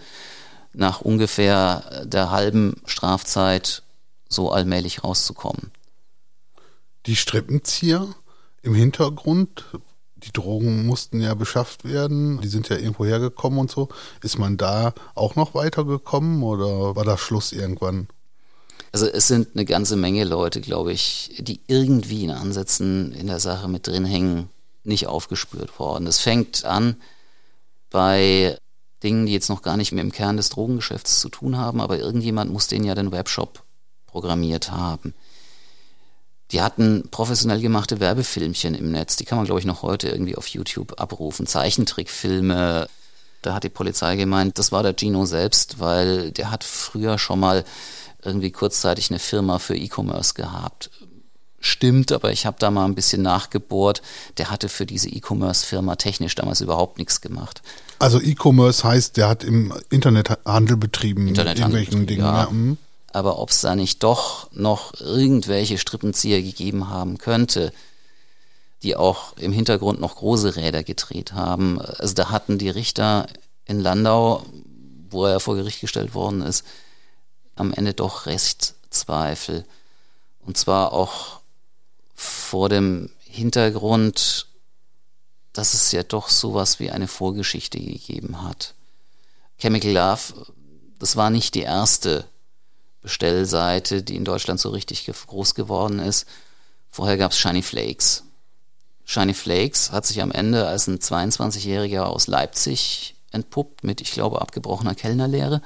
nach 0.74 1.02
ungefähr 1.02 2.04
der 2.04 2.32
halben 2.32 2.82
Strafzeit 2.86 3.84
so 4.28 4.52
allmählich 4.52 5.04
rauszukommen. 5.04 5.72
Die 7.06 7.16
Strippenzieher 7.16 8.08
im 8.64 8.74
Hintergrund, 8.76 9.66
die 10.26 10.32
Drogen 10.32 10.86
mussten 10.86 11.22
ja 11.22 11.34
beschafft 11.34 11.84
werden, 11.84 12.40
die 12.42 12.48
sind 12.48 12.70
ja 12.70 12.78
irgendwo 12.78 13.06
hergekommen 13.06 13.60
und 13.60 13.72
so. 13.72 13.90
Ist 14.22 14.40
man 14.40 14.58
da 14.58 14.94
auch 15.16 15.36
noch 15.36 15.54
weitergekommen 15.54 16.44
oder 16.44 16.96
war 16.96 17.04
das 17.04 17.20
Schluss 17.20 17.52
irgendwann? 17.52 18.08
Also 18.92 19.08
es 19.08 19.28
sind 19.28 19.50
eine 19.54 19.66
ganze 19.66 19.96
Menge 19.96 20.24
Leute, 20.24 20.62
glaube 20.62 20.94
ich, 20.94 21.36
die 21.40 21.60
irgendwie 21.68 22.24
in 22.24 22.32
Ansätzen 22.32 23.12
in 23.14 23.28
der 23.28 23.40
Sache 23.40 23.68
mit 23.68 23.88
drin 23.88 24.06
hängen, 24.06 24.50
nicht 24.84 25.08
aufgespürt 25.08 25.80
worden. 25.80 26.08
Es 26.08 26.20
fängt 26.20 26.64
an 26.64 26.98
bei 27.90 28.58
Dingen, 29.02 29.26
die 29.26 29.34
jetzt 29.34 29.50
noch 29.50 29.62
gar 29.62 29.78
nicht 29.78 29.92
mehr 29.92 30.04
im 30.04 30.12
Kern 30.12 30.38
des 30.38 30.50
Drogengeschäfts 30.50 31.20
zu 31.20 31.30
tun 31.30 31.58
haben, 31.58 31.82
aber 31.82 32.00
irgendjemand 32.00 32.52
muss 32.52 32.68
den 32.68 32.84
ja 32.84 32.96
den 32.96 33.12
Webshop 33.12 33.64
programmiert 34.06 34.72
haben. 34.72 35.14
Die 36.54 36.62
hatten 36.62 37.10
professionell 37.10 37.60
gemachte 37.60 38.00
Werbefilmchen 38.00 38.76
im 38.76 38.92
Netz, 38.92 39.16
die 39.16 39.26
kann 39.26 39.40
man, 39.40 39.46
glaube 39.46 39.60
ich, 39.60 39.66
noch 39.66 39.82
heute 39.82 40.10
irgendwie 40.10 40.36
auf 40.36 40.46
YouTube 40.48 41.02
abrufen. 41.02 41.48
Zeichentrickfilme. 41.48 42.88
Da 43.42 43.54
hat 43.56 43.64
die 43.64 43.70
Polizei 43.70 44.16
gemeint, 44.16 44.60
das 44.60 44.72
war 44.72 44.84
der 44.84 44.94
Gino 44.96 45.26
selbst, 45.26 45.80
weil 45.80 46.32
der 46.32 46.52
hat 46.52 46.64
früher 46.64 47.18
schon 47.18 47.40
mal 47.40 47.66
irgendwie 48.24 48.52
kurzzeitig 48.52 49.10
eine 49.10 49.20
Firma 49.20 49.58
für 49.58 49.76
E-Commerce 49.76 50.36
gehabt. 50.36 50.92
Stimmt, 51.60 52.12
aber 52.12 52.32
ich 52.32 52.46
habe 52.46 52.58
da 52.60 52.70
mal 52.70 52.86
ein 52.86 52.94
bisschen 52.94 53.22
nachgebohrt. 53.22 54.02
Der 54.38 54.52
hatte 54.52 54.70
für 54.70 54.86
diese 54.86 55.10
E-Commerce-Firma 55.10 55.96
technisch 55.96 56.36
damals 56.36 56.62
überhaupt 56.62 57.00
nichts 57.00 57.20
gemacht. 57.20 57.62
Also 58.00 58.22
E-Commerce 58.22 58.84
heißt, 58.84 59.18
der 59.18 59.28
hat 59.28 59.44
im 59.44 59.74
Internethandel 59.90 60.78
betrieben. 60.78 61.30
Internethandel, 61.30 61.80
irgendwelchen 61.80 62.06
Dingen. 62.06 62.26
Ja. 62.26 62.44
ja. 62.44 62.76
Aber 63.14 63.40
ob 63.40 63.52
es 63.52 63.62
da 63.62 63.76
nicht 63.76 64.04
doch 64.04 64.52
noch 64.52 65.00
irgendwelche 65.00 65.78
Strippenzieher 65.78 66.42
gegeben 66.42 66.90
haben 66.90 67.20
könnte, 67.20 67.72
die 68.82 68.96
auch 68.96 69.38
im 69.38 69.54
Hintergrund 69.54 70.02
noch 70.02 70.16
große 70.16 70.56
Räder 70.56 70.84
gedreht 70.84 71.32
haben. 71.34 71.80
Also 71.80 72.16
da 72.16 72.30
hatten 72.32 72.58
die 72.58 72.70
Richter 72.70 73.28
in 73.66 73.80
Landau, 73.80 74.44
wo 75.10 75.26
er 75.26 75.40
vor 75.40 75.56
Gericht 75.56 75.80
gestellt 75.80 76.16
worden 76.16 76.42
ist, 76.42 76.66
am 77.56 77.72
Ende 77.72 77.94
doch 77.94 78.26
Restzweifel. 78.26 79.64
Und 80.46 80.58
zwar 80.58 80.92
auch 80.92 81.40
vor 82.16 82.68
dem 82.68 83.12
Hintergrund, 83.20 84.48
dass 85.54 85.76
es 85.76 85.92
ja 85.92 86.02
doch 86.02 86.30
sowas 86.30 86.80
wie 86.80 86.90
eine 86.90 87.08
Vorgeschichte 87.08 87.80
gegeben 87.80 88.42
hat. 88.42 88.74
Chemical 89.60 89.92
Love, 89.92 90.52
das 90.98 91.16
war 91.16 91.30
nicht 91.30 91.54
die 91.54 91.62
erste 91.62 92.26
Bestellseite, 93.04 94.02
die 94.02 94.16
in 94.16 94.26
Deutschland 94.26 94.60
so 94.60 94.70
richtig 94.70 95.06
groß 95.06 95.54
geworden 95.54 96.00
ist. 96.00 96.26
Vorher 96.90 97.18
gab 97.18 97.32
es 97.32 97.38
Shiny 97.38 97.62
Flakes. 97.62 98.24
Shiny 99.06 99.34
Flakes 99.34 99.92
hat 99.92 100.06
sich 100.06 100.22
am 100.22 100.32
Ende 100.32 100.68
als 100.68 100.88
ein 100.88 101.00
22-Jähriger 101.00 102.04
aus 102.04 102.28
Leipzig 102.28 103.16
entpuppt 103.32 103.84
mit, 103.84 104.00
ich 104.02 104.12
glaube, 104.12 104.42
abgebrochener 104.42 104.96
Kellnerlehre, 104.96 105.62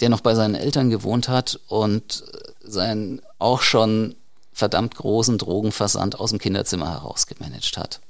der 0.00 0.08
noch 0.08 0.20
bei 0.20 0.34
seinen 0.34 0.54
Eltern 0.54 0.90
gewohnt 0.90 1.28
hat 1.28 1.60
und 1.68 2.24
seinen 2.60 3.20
auch 3.38 3.62
schon 3.62 4.14
verdammt 4.52 4.94
großen 4.94 5.36
Drogenversand 5.38 6.18
aus 6.18 6.30
dem 6.30 6.38
Kinderzimmer 6.38 6.90
heraus 6.90 7.26
gemanagt 7.26 7.76
hat. 7.76 8.00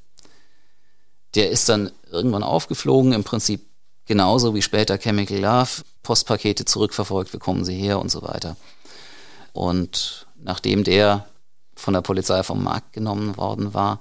Der 1.35 1.51
ist 1.51 1.69
dann 1.69 1.91
irgendwann 2.11 2.45
aufgeflogen, 2.45 3.13
im 3.13 3.25
Prinzip 3.25 3.67
genauso 4.07 4.55
wie 4.55 4.63
später 4.63 4.97
Chemical 4.97 5.39
Love, 5.39 5.83
Postpakete 6.07 6.65
zurückverfolgt, 6.65 7.33
wie 7.33 7.39
kommen 7.39 7.65
sie 7.65 7.75
her 7.75 7.99
und 7.99 8.13
so 8.13 8.23
weiter. 8.23 8.57
Und 9.53 10.29
nachdem 10.37 10.85
der 10.85 11.27
von 11.75 11.95
der 11.95 12.01
Polizei 12.01 12.45
vom 12.45 12.63
Markt 12.63 12.93
genommen 12.93 13.37
worden 13.37 13.75
war, 13.75 13.99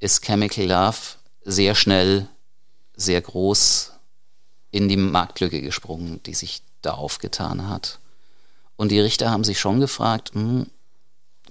ist 0.00 0.24
Chemical 0.24 0.66
Love 0.66 0.98
sehr 1.44 1.76
schnell, 1.76 2.26
sehr 2.96 3.20
groß 3.22 3.92
in 4.72 4.88
die 4.88 4.96
Marktlücke 4.96 5.62
gesprungen, 5.62 6.20
die 6.24 6.34
sich 6.34 6.62
da 6.82 6.94
aufgetan 6.94 7.68
hat. 7.68 8.00
Und 8.74 8.90
die 8.90 8.98
Richter 8.98 9.30
haben 9.30 9.44
sich 9.44 9.60
schon 9.60 9.78
gefragt, 9.78 10.32
hm, 10.34 10.66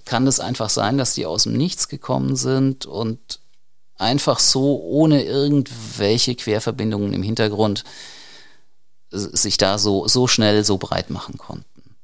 kann 0.04 0.26
das 0.26 0.38
einfach 0.38 0.68
sein, 0.68 0.98
dass 0.98 1.14
die 1.14 1.24
aus 1.24 1.44
dem 1.44 1.54
Nichts 1.54 1.88
gekommen 1.88 2.36
sind 2.36 2.84
und 2.84 3.40
einfach 3.96 4.38
so 4.38 4.82
ohne 4.82 5.22
irgendwelche 5.22 6.34
Querverbindungen 6.34 7.14
im 7.14 7.22
Hintergrund 7.22 7.84
sich 9.12 9.58
da 9.58 9.78
so, 9.78 10.08
so 10.08 10.26
schnell 10.26 10.64
so 10.64 10.78
breit 10.78 11.10
machen 11.10 11.38
konnten. 11.38 11.96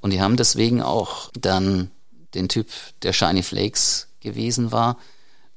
Und 0.00 0.10
die 0.10 0.20
haben 0.20 0.36
deswegen 0.36 0.82
auch 0.82 1.30
dann 1.38 1.90
den 2.34 2.48
Typ, 2.48 2.68
der 3.02 3.12
Shiny 3.12 3.42
Flakes 3.42 4.08
gewesen 4.20 4.72
war, 4.72 4.98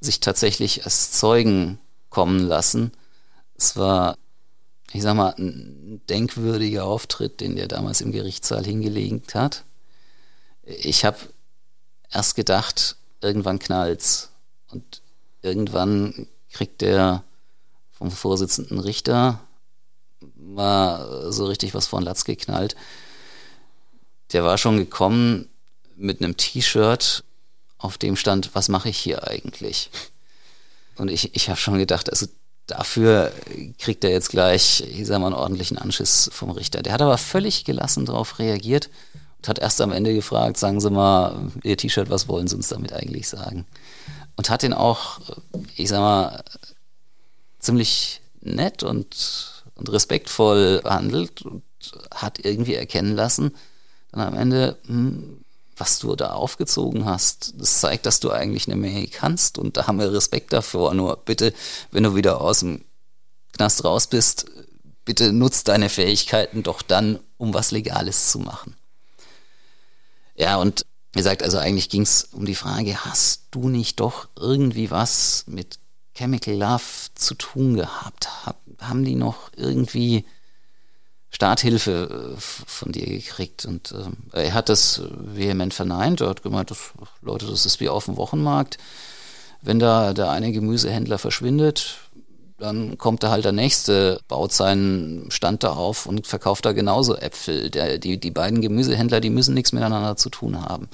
sich 0.02 0.20
tatsächlich 0.20 0.84
als 0.84 1.12
Zeugen 1.12 1.80
kommen 2.10 2.40
lassen. 2.40 2.92
Es 3.58 3.78
war, 3.78 4.18
ich 4.92 5.02
sag 5.02 5.16
mal, 5.16 5.34
ein 5.38 6.02
denkwürdiger 6.10 6.84
Auftritt, 6.84 7.40
den 7.40 7.56
der 7.56 7.68
damals 7.68 8.02
im 8.02 8.12
Gerichtssaal 8.12 8.64
hingelegt 8.64 9.34
hat. 9.34 9.64
Ich 10.64 11.06
habe 11.06 11.18
erst 12.12 12.36
gedacht, 12.36 12.98
irgendwann 13.22 13.60
knallt's. 13.60 14.30
Und 14.70 15.02
irgendwann 15.42 16.28
kriegt 16.52 16.82
der 16.82 17.24
vom 17.92 18.12
Vorsitzenden 18.12 18.80
Richter 18.80 19.45
mal 20.36 21.32
so 21.32 21.46
richtig 21.46 21.74
was 21.74 21.88
von 21.88 22.04
Latz 22.04 22.26
geknallt. 22.26 22.76
Der 24.34 24.44
war 24.44 24.58
schon 24.58 24.78
gekommen 24.78 25.50
mit 25.96 26.22
einem 26.22 26.38
T-Shirt, 26.38 27.24
auf 27.78 27.98
dem 27.98 28.16
stand, 28.16 28.54
was 28.54 28.70
mache 28.70 28.90
ich 28.90 28.98
hier 28.98 29.28
eigentlich? 29.28 29.90
Und 30.98 31.10
ich, 31.10 31.36
ich 31.36 31.50
habe 31.50 31.60
schon 31.60 31.78
gedacht, 31.78 32.10
also 32.10 32.26
dafür 32.68 33.32
kriegt 33.78 34.04
er 34.04 34.12
jetzt 34.12 34.30
gleich, 34.30 34.82
ich 34.82 35.06
sag 35.06 35.20
mal, 35.20 35.28
einen 35.28 35.36
ordentlichen 35.36 35.78
Anschiss 35.78 36.30
vom 36.34 36.50
Richter. 36.50 36.82
Der 36.82 36.94
hat 36.94 37.02
aber 37.02 37.18
völlig 37.18 37.64
gelassen 37.64 38.06
darauf 38.06 38.40
reagiert 38.40 38.90
und 39.38 39.48
hat 39.48 39.60
erst 39.60 39.82
am 39.82 39.92
Ende 39.92 40.16
gefragt, 40.16 40.58
sagen 40.58 40.82
Sie 40.82 40.90
mal, 40.90 41.52
Ihr 41.64 41.78
T-Shirt, 41.78 42.10
was 42.10 42.28
wollen 42.28 42.48
Sie 42.48 42.56
uns 42.56 42.70
damit 42.70 42.94
eigentlich 42.94 43.28
sagen? 43.28 43.66
und 44.36 44.50
hat 44.50 44.64
ihn 44.64 44.74
auch, 44.74 45.20
ich 45.76 45.90
sag 45.90 46.00
mal, 46.00 46.44
ziemlich 47.60 48.22
nett 48.42 48.84
und, 48.84 49.55
und 49.76 49.92
respektvoll 49.92 50.82
behandelt 50.82 51.42
und 51.42 51.64
hat 52.14 52.40
irgendwie 52.44 52.76
erkennen 52.76 53.16
lassen, 53.16 53.56
dann 54.12 54.22
am 54.22 54.36
Ende, 54.36 54.78
hm, 54.88 55.42
was 55.78 56.00
du 56.00 56.16
da 56.16 56.32
aufgezogen 56.32 57.06
hast, 57.06 57.54
das 57.58 57.82
zeigt, 57.82 58.06
dass 58.06 58.22
du 58.22 58.32
eigentlich 58.32 58.68
eine 58.68 58.78
Menge 58.78 59.08
kannst 59.08 59.58
und 59.58 59.76
da 59.76 59.88
haben 59.88 60.00
wir 60.00 60.12
Respekt 60.12 60.54
davor. 60.54 60.94
Nur 60.94 61.18
bitte, 61.18 61.54
wenn 61.92 62.04
du 62.04 62.16
wieder 62.16 62.40
aus 62.40 62.62
dem 62.62 62.86
Knast 63.52 63.84
raus 63.84 64.08
bist, 64.08 64.46
bitte 65.04 65.34
nutzt 65.34 65.68
deine 65.68 65.90
Fähigkeiten 65.90 66.64
doch 66.64 66.82
dann, 66.82 67.20
um 67.38 67.54
was 67.54 67.72
Legales 67.72 68.32
zu 68.32 68.40
machen. 68.40 68.76
Ja, 70.36 70.58
und 70.58 70.86
wie 71.14 71.20
gesagt, 71.20 71.44
also 71.44 71.58
eigentlich 71.58 71.90
ging 71.90 72.02
es 72.02 72.30
um 72.32 72.46
die 72.46 72.56
Frage, 72.56 73.06
hast 73.06 73.44
du 73.52 73.70
nicht 73.70 74.00
doch 74.00 74.28
irgendwie 74.38 74.92
was 74.92 75.46
mit 75.48 75.80
Chemical 76.16 76.56
Love 76.56 76.84
zu 77.16 77.36
tun 77.36 77.76
gehabt? 77.76 78.46
Hab, 78.46 78.58
haben 78.82 79.04
die 79.04 79.16
noch 79.16 79.52
irgendwie 79.56 80.26
Starthilfe 81.30 82.36
äh, 82.36 82.40
von 82.40 82.92
dir 82.92 83.06
gekriegt? 83.06 83.66
Und 83.66 83.94
äh, 84.34 84.44
er 84.46 84.54
hat 84.54 84.70
das 84.70 85.02
vehement 85.10 85.74
verneint. 85.74 86.22
Er 86.22 86.30
hat 86.30 86.44
gemeint, 86.44 86.72
das, 86.72 86.94
Leute, 87.22 87.46
das 87.46 87.66
ist 87.66 87.80
wie 87.80 87.90
auf 87.90 88.06
dem 88.06 88.18
Wochenmarkt. 88.18 88.78
Wenn 89.62 89.80
da 89.80 90.14
der 90.14 90.30
eine 90.30 90.52
Gemüsehändler 90.52 91.18
verschwindet, 91.18 91.98
dann 92.58 92.98
kommt 92.98 93.24
da 93.24 93.32
halt 93.32 93.44
der 93.44 93.52
nächste, 93.52 94.22
baut 94.28 94.54
seinen 94.54 95.30
Stand 95.30 95.64
da 95.64 95.74
auf 95.74 96.06
und 96.06 96.26
verkauft 96.26 96.66
da 96.66 96.72
genauso 96.72 97.16
Äpfel. 97.16 97.70
Der, 97.70 97.98
die, 97.98 98.18
die 98.18 98.32
beiden 98.32 98.62
Gemüsehändler, 98.62 99.20
die 99.20 99.30
müssen 99.30 99.54
nichts 99.54 99.74
miteinander 99.74 100.16
zu 100.16 100.30
tun 100.30 100.62
haben. 100.62 100.88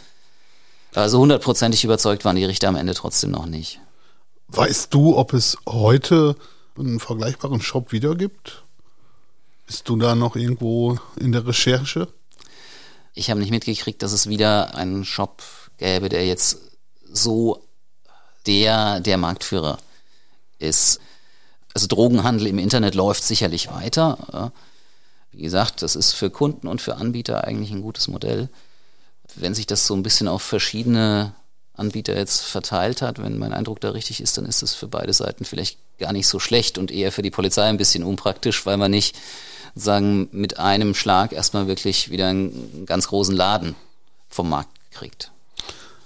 Also 0.96 1.20
hundertprozentig 1.20 1.84
überzeugt 1.84 2.26
waren 2.26 2.36
die 2.36 2.46
Richter 2.46 2.68
am 2.68 2.76
Ende 2.76 2.94
trotzdem 2.94 3.32
noch 3.32 3.46
nicht. 3.46 3.80
Weißt 4.54 4.94
du, 4.94 5.18
ob 5.18 5.34
es 5.34 5.58
heute 5.66 6.36
einen 6.78 7.00
vergleichbaren 7.00 7.62
Shop 7.62 7.92
wieder 7.94 8.16
gibt? 8.16 8.64
Bist 9.66 9.88
du 9.88 9.96
da 9.96 10.14
noch 10.14 10.36
irgendwo 10.36 11.00
in 11.18 11.32
der 11.32 11.48
Recherche? 11.48 12.10
Ich 13.14 13.30
habe 13.30 13.40
nicht 13.40 13.52
mitgekriegt, 13.52 14.04
dass 14.04 14.12
es 14.12 14.28
wieder 14.28 14.76
einen 14.76 15.06
Shop 15.06 15.42
gäbe, 15.78 16.10
der 16.10 16.28
jetzt 16.28 16.58
so 17.12 17.64
der, 18.46 19.00
der 19.00 19.18
Marktführer 19.18 19.78
ist 20.60 21.00
also 21.74 21.88
Drogenhandel 21.88 22.48
im 22.48 22.60
Internet 22.60 22.96
läuft 22.96 23.24
sicherlich 23.24 23.70
weiter. 23.72 24.52
Wie 25.32 25.44
gesagt, 25.44 25.82
das 25.82 25.96
ist 25.96 26.12
für 26.12 26.30
Kunden 26.30 26.68
und 26.68 26.82
für 26.82 26.96
Anbieter 26.96 27.46
eigentlich 27.46 27.72
ein 27.72 27.82
gutes 27.82 28.10
Modell. 28.10 28.50
Wenn 29.36 29.54
sich 29.54 29.68
das 29.68 29.88
so 29.88 29.94
ein 29.94 30.04
bisschen 30.04 30.28
auf 30.28 30.42
verschiedene 30.42 31.34
Anbieter 31.82 32.16
jetzt 32.16 32.42
verteilt 32.42 33.02
hat, 33.02 33.22
wenn 33.22 33.38
mein 33.38 33.54
Eindruck 33.54 33.82
da 33.82 33.90
richtig 33.90 34.22
ist, 34.22 34.38
dann 34.38 34.46
ist 34.46 34.62
das 34.62 34.74
für 34.74 34.88
beide 34.88 35.14
Seiten 35.14 35.44
vielleicht 35.44 35.78
gar 36.00 36.14
nicht 36.14 36.28
so 36.28 36.40
schlecht 36.40 36.78
und 36.78 36.92
eher 36.92 37.12
für 37.12 37.22
die 37.22 37.32
Polizei 37.32 37.64
ein 37.64 37.78
bisschen 37.78 38.04
unpraktisch, 38.04 38.66
weil 38.66 38.78
man 38.78 38.92
nicht 38.92 39.18
sagen 39.76 40.30
mit 40.32 40.60
einem 40.60 40.94
Schlag 40.96 41.34
erstmal 41.34 41.68
wirklich 41.68 42.10
wieder 42.10 42.28
einen 42.28 42.86
ganz 42.86 43.08
großen 43.08 43.36
Laden 43.36 43.76
vom 44.30 44.50
Markt 44.50 44.70
kriegt. 44.92 45.32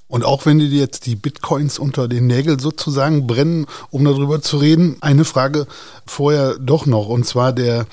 Und 0.08 0.24
auch 0.24 0.46
wenn 0.46 0.60
dir 0.60 0.68
jetzt 0.68 1.08
die 1.08 1.16
Bitcoins 1.16 1.80
unter 1.80 2.08
den 2.08 2.28
Nägeln 2.28 2.60
sozusagen 2.60 3.26
brennen, 3.28 3.66
um 3.90 4.06
darüber 4.06 4.42
zu 4.42 4.58
reden, 4.58 4.98
eine 5.02 5.26
Frage 5.26 5.68
vorher 6.06 6.58
doch 6.60 6.86
noch. 6.86 7.10
Und 7.10 7.26
zwar 7.26 7.54
der 7.54 7.88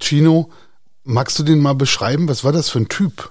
Chino. 0.00 0.50
Magst 1.04 1.38
du 1.38 1.42
den 1.42 1.60
mal 1.60 1.74
beschreiben? 1.74 2.28
Was 2.28 2.44
war 2.44 2.52
das 2.52 2.68
für 2.68 2.78
ein 2.78 2.88
Typ? 2.88 3.30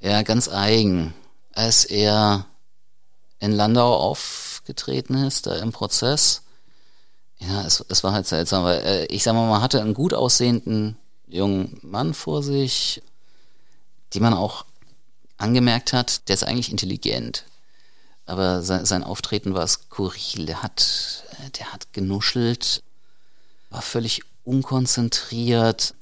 Ja, 0.00 0.22
ganz 0.22 0.48
eigen. 0.48 1.14
Als 1.52 1.84
er 1.84 2.46
in 3.38 3.52
Landau 3.52 3.94
aufgetreten 3.94 5.14
ist, 5.14 5.46
da 5.46 5.56
im 5.56 5.72
Prozess, 5.72 6.42
ja, 7.38 7.64
es, 7.64 7.84
es 7.88 8.04
war 8.04 8.12
halt 8.12 8.26
seltsam, 8.26 8.64
weil 8.64 8.80
äh, 8.80 9.04
ich 9.06 9.22
sag 9.22 9.34
mal, 9.34 9.48
man 9.48 9.62
hatte 9.62 9.80
einen 9.80 9.94
gut 9.94 10.12
aussehenden 10.12 10.96
jungen 11.26 11.78
Mann 11.82 12.12
vor 12.14 12.42
sich, 12.42 13.02
die 14.12 14.20
man 14.20 14.34
auch 14.34 14.64
angemerkt 15.38 15.92
hat, 15.92 16.28
der 16.28 16.34
ist 16.34 16.44
eigentlich 16.44 16.70
intelligent. 16.70 17.44
Aber 18.26 18.62
sein, 18.62 18.84
sein 18.84 19.02
Auftreten 19.02 19.54
war 19.54 19.66
skurril. 19.66 20.46
Der 20.46 20.62
hat, 20.62 21.24
der 21.58 21.72
hat 21.72 21.92
genuschelt, 21.92 22.82
war 23.70 23.82
völlig 23.82 24.22
unkonzentriert. 24.44 25.94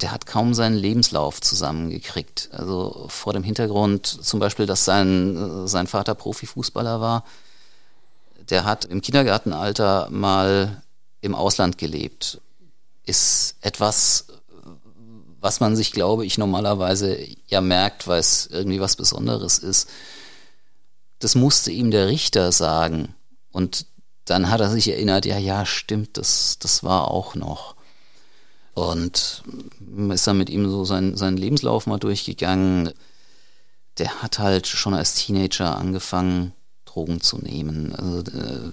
Der 0.00 0.10
hat 0.10 0.26
kaum 0.26 0.54
seinen 0.54 0.76
Lebenslauf 0.76 1.40
zusammengekriegt. 1.40 2.50
Also 2.52 3.06
vor 3.08 3.32
dem 3.32 3.42
Hintergrund 3.42 4.06
zum 4.06 4.40
Beispiel, 4.40 4.66
dass 4.66 4.84
sein, 4.84 5.66
sein 5.68 5.86
Vater 5.86 6.14
Profifußballer 6.14 7.00
war. 7.00 7.24
Der 8.50 8.64
hat 8.64 8.84
im 8.84 9.00
Kindergartenalter 9.00 10.08
mal 10.10 10.82
im 11.20 11.34
Ausland 11.34 11.78
gelebt. 11.78 12.40
Ist 13.06 13.56
etwas 13.60 14.26
was 15.44 15.60
man 15.60 15.76
sich, 15.76 15.92
glaube 15.92 16.24
ich, 16.24 16.38
normalerweise 16.38 17.18
ja 17.48 17.60
merkt, 17.60 18.08
weil 18.08 18.18
es 18.18 18.46
irgendwie 18.46 18.80
was 18.80 18.96
Besonderes 18.96 19.58
ist. 19.58 19.90
Das 21.18 21.34
musste 21.34 21.70
ihm 21.70 21.90
der 21.90 22.06
Richter 22.06 22.50
sagen. 22.50 23.14
Und 23.52 23.84
dann 24.24 24.48
hat 24.48 24.62
er 24.62 24.70
sich 24.70 24.88
erinnert, 24.88 25.26
ja, 25.26 25.36
ja, 25.36 25.66
stimmt, 25.66 26.16
das, 26.16 26.58
das 26.60 26.82
war 26.82 27.10
auch 27.10 27.34
noch. 27.34 27.76
Und 28.74 29.44
ist 30.10 30.26
dann 30.26 30.38
mit 30.38 30.50
ihm 30.50 30.68
so 30.68 30.84
sein, 30.84 31.16
seinen 31.16 31.36
Lebenslauf 31.36 31.86
mal 31.86 31.98
durchgegangen. 31.98 32.92
Der 33.98 34.22
hat 34.22 34.40
halt 34.40 34.66
schon 34.66 34.94
als 34.94 35.14
Teenager 35.14 35.76
angefangen, 35.76 36.52
Drogen 36.84 37.20
zu 37.20 37.38
nehmen. 37.38 37.94
Also, 37.94 38.18
äh, 38.36 38.70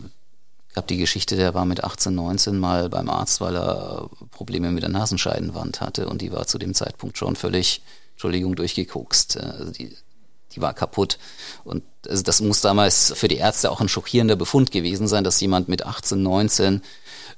gab 0.73 0.87
die 0.87 0.97
Geschichte, 0.97 1.35
der 1.35 1.53
war 1.53 1.65
mit 1.65 1.83
18, 1.83 2.15
19 2.15 2.57
mal 2.57 2.89
beim 2.89 3.09
Arzt, 3.09 3.41
weil 3.41 3.55
er 3.55 4.09
Probleme 4.31 4.71
mit 4.71 4.83
der 4.83 4.89
Nasenscheidenwand 4.89 5.81
hatte 5.81 6.07
und 6.07 6.21
die 6.21 6.31
war 6.31 6.47
zu 6.47 6.57
dem 6.57 6.73
Zeitpunkt 6.73 7.17
schon 7.17 7.35
völlig, 7.35 7.81
Entschuldigung, 8.13 8.55
durchgekokst. 8.55 9.37
Also 9.37 9.71
die, 9.71 9.95
die 10.53 10.61
war 10.61 10.73
kaputt. 10.73 11.17
Und 11.63 11.83
also 12.07 12.23
das 12.23 12.41
muss 12.41 12.61
damals 12.61 13.13
für 13.15 13.27
die 13.27 13.37
Ärzte 13.37 13.69
auch 13.69 13.81
ein 13.81 13.89
schockierender 13.89 14.35
Befund 14.35 14.71
gewesen 14.71 15.07
sein, 15.07 15.23
dass 15.23 15.41
jemand 15.41 15.67
mit 15.67 15.85
18, 15.85 16.21
19 16.21 16.81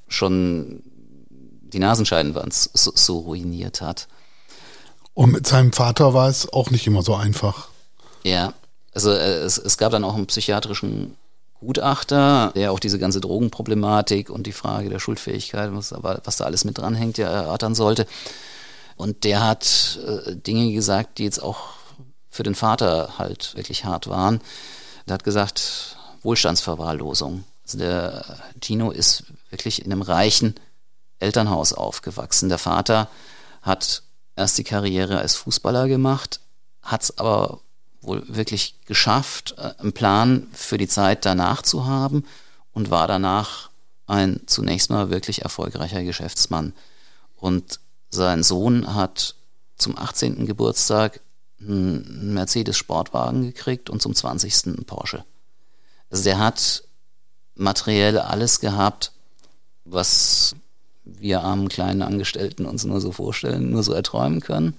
schon 0.07 0.83
die 1.73 1.79
Nasenscheidenwand 1.79 2.53
so, 2.53 2.91
so 2.95 3.19
ruiniert 3.19 3.81
hat. 3.81 4.07
Und 5.13 5.31
mit 5.31 5.45
seinem 5.45 5.73
Vater 5.73 6.13
war 6.13 6.29
es 6.29 6.51
auch 6.51 6.71
nicht 6.71 6.87
immer 6.87 7.03
so 7.03 7.15
einfach. 7.15 7.67
Ja, 8.23 8.53
also 8.93 9.11
äh, 9.11 9.39
es, 9.39 9.57
es 9.57 9.77
gab 9.77 9.91
dann 9.91 10.03
auch 10.03 10.15
einen 10.15 10.27
psychiatrischen 10.27 11.15
Gutachter, 11.59 12.51
der 12.55 12.71
auch 12.71 12.79
diese 12.79 12.99
ganze 12.99 13.21
Drogenproblematik 13.21 14.29
und 14.29 14.47
die 14.47 14.51
Frage 14.51 14.89
der 14.89 14.99
Schuldfähigkeit, 14.99 15.69
was, 15.73 15.93
was 16.01 16.37
da 16.37 16.45
alles 16.45 16.65
mit 16.65 16.77
dranhängt, 16.77 17.17
ja 17.17 17.29
erörtern 17.29 17.75
sollte. 17.75 18.05
Und 18.95 19.23
der 19.23 19.45
hat 19.45 19.99
äh, 20.05 20.35
Dinge 20.35 20.71
gesagt, 20.73 21.17
die 21.17 21.23
jetzt 21.23 21.41
auch 21.41 21.69
für 22.29 22.43
den 22.43 22.55
Vater 22.55 23.17
halt 23.17 23.55
wirklich 23.55 23.85
hart 23.85 24.07
waren. 24.07 24.41
Der 25.07 25.15
hat 25.15 25.23
gesagt, 25.23 25.97
Wohlstandsverwahrlosung. 26.23 27.43
Also 27.63 27.77
der 27.77 28.25
Gino 28.61 28.91
ist 28.91 29.25
wirklich 29.49 29.85
in 29.85 29.91
einem 29.91 30.01
reichen 30.01 30.55
Elternhaus 31.19 31.73
aufgewachsen. 31.73 32.49
Der 32.49 32.57
Vater 32.57 33.09
hat 33.61 34.03
erst 34.35 34.57
die 34.57 34.63
Karriere 34.63 35.19
als 35.19 35.35
Fußballer 35.35 35.87
gemacht, 35.87 36.39
hat 36.81 37.03
es 37.03 37.17
aber 37.17 37.61
wohl 38.01 38.23
wirklich 38.27 38.75
geschafft, 38.85 39.55
äh, 39.57 39.73
einen 39.79 39.93
Plan 39.93 40.47
für 40.53 40.77
die 40.77 40.87
Zeit 40.87 41.25
danach 41.25 41.61
zu 41.61 41.85
haben 41.85 42.25
und 42.73 42.91
war 42.91 43.07
danach 43.07 43.69
ein 44.07 44.41
zunächst 44.45 44.89
mal 44.89 45.09
wirklich 45.09 45.43
erfolgreicher 45.43 46.03
Geschäftsmann. 46.03 46.73
Und 47.37 47.79
sein 48.09 48.43
Sohn 48.43 48.93
hat 48.93 49.35
zum 49.77 49.97
18. 49.97 50.45
Geburtstag 50.45 51.21
einen 51.59 52.33
Mercedes-Sportwagen 52.33 53.43
gekriegt 53.43 53.89
und 53.89 54.01
zum 54.01 54.13
20. 54.13 54.67
einen 54.67 54.85
Porsche. 54.85 55.23
Also 56.09 56.23
der 56.23 56.39
hat 56.39 56.83
materiell 57.55 58.19
alles 58.19 58.59
gehabt, 58.59 59.13
was 59.85 60.55
wir 61.05 61.41
armen 61.41 61.69
kleinen 61.69 62.01
Angestellten 62.01 62.65
uns 62.65 62.85
nur 62.85 63.01
so 63.01 63.11
vorstellen, 63.11 63.69
nur 63.69 63.83
so 63.83 63.93
erträumen 63.93 64.39
können. 64.41 64.77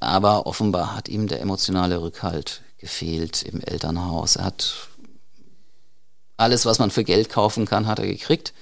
Aber 0.00 0.46
offenbar 0.46 0.94
hat 0.94 1.08
ihm 1.08 1.26
der 1.26 1.40
emotionale 1.40 2.02
Rückhalt 2.02 2.62
gefehlt 2.78 3.42
im 3.42 3.60
Elternhaus. 3.60 4.36
Er 4.36 4.44
hat 4.44 4.88
alles, 6.36 6.66
was 6.66 6.78
man 6.78 6.90
für 6.90 7.04
Geld 7.04 7.30
kaufen 7.30 7.64
kann, 7.64 7.86
hat 7.86 7.98
er 7.98 8.06
gekriegt, 8.06 8.52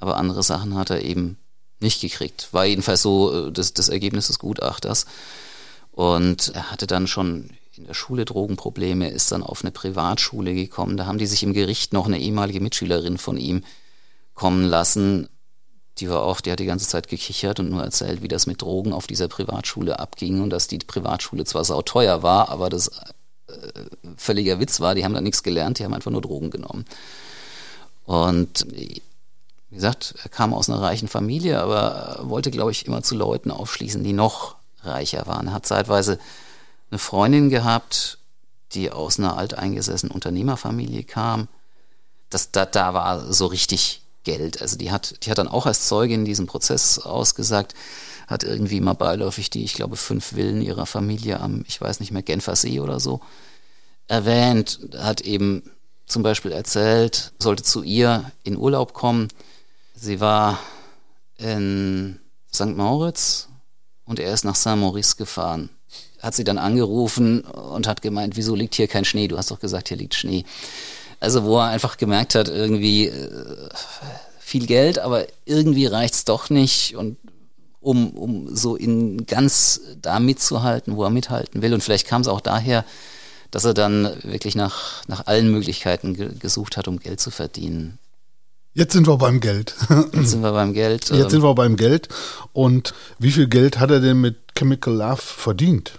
aber 0.00 0.16
andere 0.16 0.42
Sachen 0.42 0.74
hat 0.74 0.90
er 0.90 1.02
eben 1.02 1.38
nicht 1.80 2.00
gekriegt. 2.00 2.48
War 2.52 2.64
jedenfalls 2.64 3.02
so 3.02 3.48
äh, 3.48 3.52
das, 3.52 3.72
das 3.72 3.88
Ergebnis 3.88 4.26
des 4.26 4.38
Gutachters. 4.38 5.06
Und 5.92 6.48
er 6.54 6.72
hatte 6.72 6.88
dann 6.88 7.06
schon 7.06 7.50
in 7.76 7.86
der 7.86 7.94
Schule 7.94 8.24
Drogenprobleme, 8.24 9.10
ist 9.10 9.30
dann 9.30 9.42
auf 9.42 9.62
eine 9.62 9.70
Privatschule 9.70 10.54
gekommen. 10.54 10.96
Da 10.96 11.06
haben 11.06 11.18
die 11.18 11.26
sich 11.26 11.42
im 11.44 11.52
Gericht 11.52 11.92
noch 11.92 12.06
eine 12.06 12.20
ehemalige 12.20 12.60
Mitschülerin 12.60 13.18
von 13.18 13.36
ihm 13.36 13.64
kommen 14.34 14.64
lassen, 14.64 15.28
die 15.98 16.08
war 16.08 16.22
auch, 16.22 16.40
die 16.40 16.50
hat 16.50 16.58
die 16.58 16.66
ganze 16.66 16.88
Zeit 16.88 17.08
gekichert 17.08 17.60
und 17.60 17.70
nur 17.70 17.82
erzählt, 17.82 18.22
wie 18.22 18.28
das 18.28 18.46
mit 18.46 18.62
Drogen 18.62 18.92
auf 18.92 19.06
dieser 19.06 19.28
Privatschule 19.28 19.98
abging 19.98 20.42
und 20.42 20.50
dass 20.50 20.66
die 20.66 20.78
Privatschule 20.78 21.44
zwar 21.44 21.64
sauteuer 21.64 22.22
war, 22.22 22.48
aber 22.48 22.68
das 22.68 22.88
äh, 23.46 23.52
völliger 24.16 24.58
Witz 24.58 24.80
war, 24.80 24.94
die 24.94 25.04
haben 25.04 25.14
da 25.14 25.20
nichts 25.20 25.42
gelernt, 25.42 25.78
die 25.78 25.84
haben 25.84 25.94
einfach 25.94 26.10
nur 26.10 26.22
Drogen 26.22 26.50
genommen. 26.50 26.84
Und 28.06 28.66
wie 28.70 29.02
gesagt, 29.70 30.14
er 30.22 30.30
kam 30.30 30.52
aus 30.52 30.68
einer 30.68 30.82
reichen 30.82 31.08
Familie, 31.08 31.60
aber 31.60 32.20
wollte, 32.22 32.50
glaube 32.50 32.70
ich, 32.70 32.86
immer 32.86 33.02
zu 33.02 33.14
Leuten 33.14 33.50
aufschließen, 33.50 34.02
die 34.04 34.12
noch 34.12 34.56
reicher 34.82 35.26
waren. 35.26 35.48
Er 35.48 35.54
hat 35.54 35.66
zeitweise 35.66 36.18
eine 36.90 36.98
Freundin 36.98 37.50
gehabt, 37.50 38.18
die 38.72 38.90
aus 38.90 39.18
einer 39.18 39.36
alteingesessenen 39.36 40.12
Unternehmerfamilie 40.12 41.04
kam. 41.04 41.48
Das, 42.30 42.50
da, 42.50 42.66
da 42.66 42.94
war 42.94 43.32
so 43.32 43.46
richtig 43.46 44.03
Geld. 44.24 44.60
Also 44.60 44.76
die 44.76 44.90
hat, 44.90 45.24
die 45.24 45.30
hat 45.30 45.38
dann 45.38 45.48
auch 45.48 45.66
als 45.66 45.86
Zeuge 45.86 46.14
in 46.14 46.24
diesem 46.24 46.46
Prozess 46.46 46.98
ausgesagt, 46.98 47.74
hat 48.26 48.42
irgendwie 48.42 48.80
mal 48.80 48.94
beiläufig 48.94 49.50
die, 49.50 49.64
ich 49.64 49.74
glaube, 49.74 49.96
fünf 49.96 50.32
Villen 50.34 50.62
ihrer 50.62 50.86
Familie 50.86 51.40
am, 51.40 51.64
ich 51.68 51.80
weiß 51.80 52.00
nicht 52.00 52.10
mehr, 52.10 52.22
Genfer 52.22 52.56
See 52.56 52.80
oder 52.80 53.00
so 53.00 53.20
erwähnt, 54.08 54.80
hat 54.96 55.20
eben 55.22 55.62
zum 56.06 56.22
Beispiel 56.22 56.52
erzählt, 56.52 57.32
sollte 57.38 57.62
zu 57.62 57.82
ihr 57.82 58.30
in 58.42 58.56
Urlaub 58.56 58.92
kommen. 58.92 59.28
Sie 59.94 60.20
war 60.20 60.58
in 61.38 62.20
St. 62.52 62.76
Moritz 62.76 63.48
und 64.04 64.18
er 64.18 64.32
ist 64.32 64.44
nach 64.44 64.54
Saint-Maurice 64.54 65.16
gefahren. 65.16 65.70
Hat 66.20 66.34
sie 66.34 66.44
dann 66.44 66.58
angerufen 66.58 67.40
und 67.42 67.86
hat 67.86 68.02
gemeint, 68.02 68.36
wieso 68.36 68.54
liegt 68.54 68.74
hier 68.74 68.88
kein 68.88 69.04
Schnee? 69.04 69.28
Du 69.28 69.36
hast 69.36 69.50
doch 69.50 69.60
gesagt, 69.60 69.88
hier 69.88 69.96
liegt 69.96 70.14
Schnee. 70.14 70.44
Also 71.24 71.44
wo 71.44 71.58
er 71.58 71.68
einfach 71.68 71.96
gemerkt 71.96 72.34
hat, 72.34 72.48
irgendwie 72.48 73.08
äh, 73.08 73.68
viel 74.38 74.66
Geld, 74.66 74.98
aber 74.98 75.26
irgendwie 75.44 75.86
reicht's 75.86 76.24
doch 76.24 76.50
nicht 76.50 76.96
und 76.96 77.16
um, 77.80 78.10
um 78.10 78.56
so 78.56 78.76
in 78.76 79.26
ganz 79.26 79.80
da 80.00 80.18
mitzuhalten, 80.20 80.96
wo 80.96 81.04
er 81.04 81.10
mithalten 81.10 81.60
will. 81.62 81.74
Und 81.74 81.82
vielleicht 81.82 82.06
kam 82.06 82.22
es 82.22 82.28
auch 82.28 82.40
daher, 82.40 82.84
dass 83.50 83.64
er 83.64 83.74
dann 83.74 84.10
wirklich 84.22 84.54
nach, 84.54 85.06
nach 85.06 85.26
allen 85.26 85.50
Möglichkeiten 85.50 86.14
ge 86.14 86.30
gesucht 86.38 86.76
hat, 86.76 86.88
um 86.88 86.98
Geld 86.98 87.20
zu 87.20 87.30
verdienen. 87.30 87.98
Jetzt 88.72 88.92
sind 88.92 89.06
wir 89.06 89.16
beim 89.18 89.40
Geld. 89.40 89.74
Jetzt 90.12 90.30
sind 90.30 90.42
wir 90.42 90.52
beim 90.52 90.72
Geld. 90.72 91.10
Jetzt 91.10 91.30
sind 91.30 91.42
wir 91.42 91.54
beim 91.54 91.76
Geld. 91.76 92.08
Und 92.52 92.92
wie 93.18 93.30
viel 93.30 93.46
Geld 93.46 93.78
hat 93.78 93.90
er 93.90 94.00
denn 94.00 94.20
mit 94.20 94.36
Chemical 94.56 94.94
Love 94.94 95.22
verdient? 95.22 95.92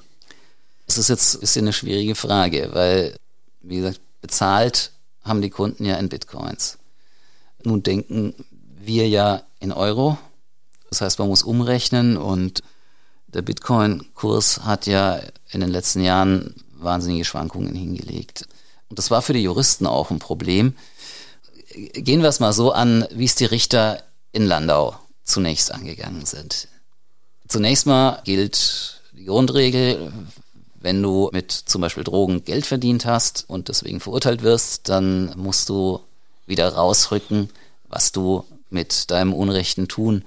Das 0.86 0.98
ist 0.98 1.08
jetzt 1.08 1.36
ein 1.36 1.40
bisschen 1.40 1.66
eine 1.66 1.74
schwierige 1.74 2.16
Frage, 2.16 2.70
weil, 2.74 3.16
wie 3.62 3.78
gesagt, 3.78 4.02
bezahlt 4.22 4.92
haben 5.26 5.42
die 5.42 5.50
Kunden 5.50 5.84
ja 5.84 5.98
in 5.98 6.08
Bitcoins. 6.08 6.78
Nun 7.64 7.84
denken 7.84 8.34
wir 8.80 9.10
ja 9.10 9.44
in 9.60 9.72
Euro. 9.72 10.18
Das 10.90 11.02
heißt, 11.02 11.20
man 11.20 11.28
muss 11.28 11.44
umrechnen 11.44 12.16
und 12.16 12.62
der 13.28 13.42
Bitcoin-Kurs 13.42 14.64
hat 14.64 14.86
ja 14.86 15.20
in 15.50 15.60
den 15.60 15.70
letzten 15.70 16.02
Jahren 16.02 16.56
wahnsinnige 16.78 17.26
Schwankungen 17.26 17.76
hingelegt. 17.76 18.48
Und 18.88 19.00
das 19.00 19.12
war 19.12 19.22
für 19.22 19.34
die 19.34 19.44
Juristen 19.44 19.88
auch 19.88 20.12
ein 20.12 20.20
Problem. 20.20 20.76
Gehen 21.74 22.22
wir 22.22 22.30
es 22.30 22.40
mal 22.40 22.54
so 22.54 22.72
an, 22.72 23.06
wie 23.12 23.26
es 23.26 23.36
die 23.36 23.46
Richter 23.46 24.04
in 24.32 24.46
Landau 24.46 24.96
zunächst 25.24 25.74
angegangen 25.74 26.26
sind. 26.26 26.68
Zunächst 27.48 27.88
mal 27.88 28.22
gilt 28.24 29.02
die 29.14 29.26
Grundregel, 29.26 30.14
wenn 30.86 31.02
du 31.02 31.32
mit 31.34 31.52
zum 31.52 31.82
Beispiel 31.82 32.04
Drogen 32.04 32.46
Geld 32.46 32.68
verdient 32.68 33.06
hast 33.06 33.44
und 33.48 33.70
deswegen 33.70 34.00
verurteilt 34.00 34.44
wirst, 34.44 34.88
dann 34.88 35.34
musst 35.36 35.68
du 35.70 36.00
wieder 36.46 36.72
rausrücken, 36.72 37.50
was 37.90 38.12
du 38.12 38.46
mit 38.70 39.10
deinem 39.10 39.34
unrechten 39.34 39.88
Tun 39.88 40.24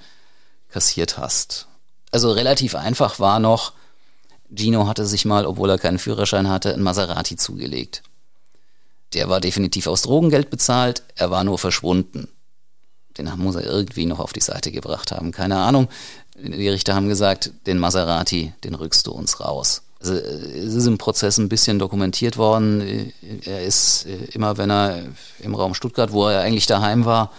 kassiert 0.68 1.16
hast. 1.16 1.68
Also 2.10 2.32
relativ 2.32 2.74
einfach 2.74 3.20
war 3.20 3.38
noch, 3.38 3.72
Gino 4.52 4.88
hatte 4.88 5.06
sich 5.06 5.24
mal, 5.24 5.46
obwohl 5.46 5.70
er 5.70 5.78
keinen 5.78 6.00
Führerschein 6.00 6.48
hatte, 6.48 6.74
ein 6.74 6.82
Maserati 6.82 7.36
zugelegt. 7.36 8.02
Der 9.14 9.28
war 9.28 9.40
definitiv 9.40 9.86
aus 9.86 10.02
Drogengeld 10.02 10.50
bezahlt, 10.50 11.04
er 11.14 11.30
war 11.30 11.44
nur 11.44 11.60
verschwunden. 11.60 12.26
Den 13.16 13.30
muss 13.36 13.54
er 13.54 13.64
irgendwie 13.64 14.06
noch 14.06 14.18
auf 14.18 14.32
die 14.32 14.40
Seite 14.40 14.72
gebracht 14.72 15.12
haben, 15.12 15.30
keine 15.30 15.58
Ahnung. 15.58 15.86
Die 16.36 16.68
Richter 16.68 16.96
haben 16.96 17.08
gesagt, 17.08 17.52
den 17.68 17.78
Maserati, 17.78 18.54
den 18.64 18.74
rückst 18.74 19.06
du 19.06 19.12
uns 19.12 19.38
raus. 19.38 19.82
Also 20.00 20.14
es 20.14 20.74
ist 20.74 20.86
im 20.86 20.98
Prozess 20.98 21.38
ein 21.38 21.48
bisschen 21.48 21.78
dokumentiert 21.78 22.36
worden. 22.36 23.12
Er 23.44 23.64
ist 23.64 24.06
immer, 24.32 24.56
wenn 24.56 24.70
er 24.70 25.02
im 25.40 25.54
Raum 25.54 25.74
Stuttgart, 25.74 26.12
wo 26.12 26.28
er 26.28 26.40
eigentlich 26.40 26.66
daheim 26.66 27.04
war, 27.04 27.32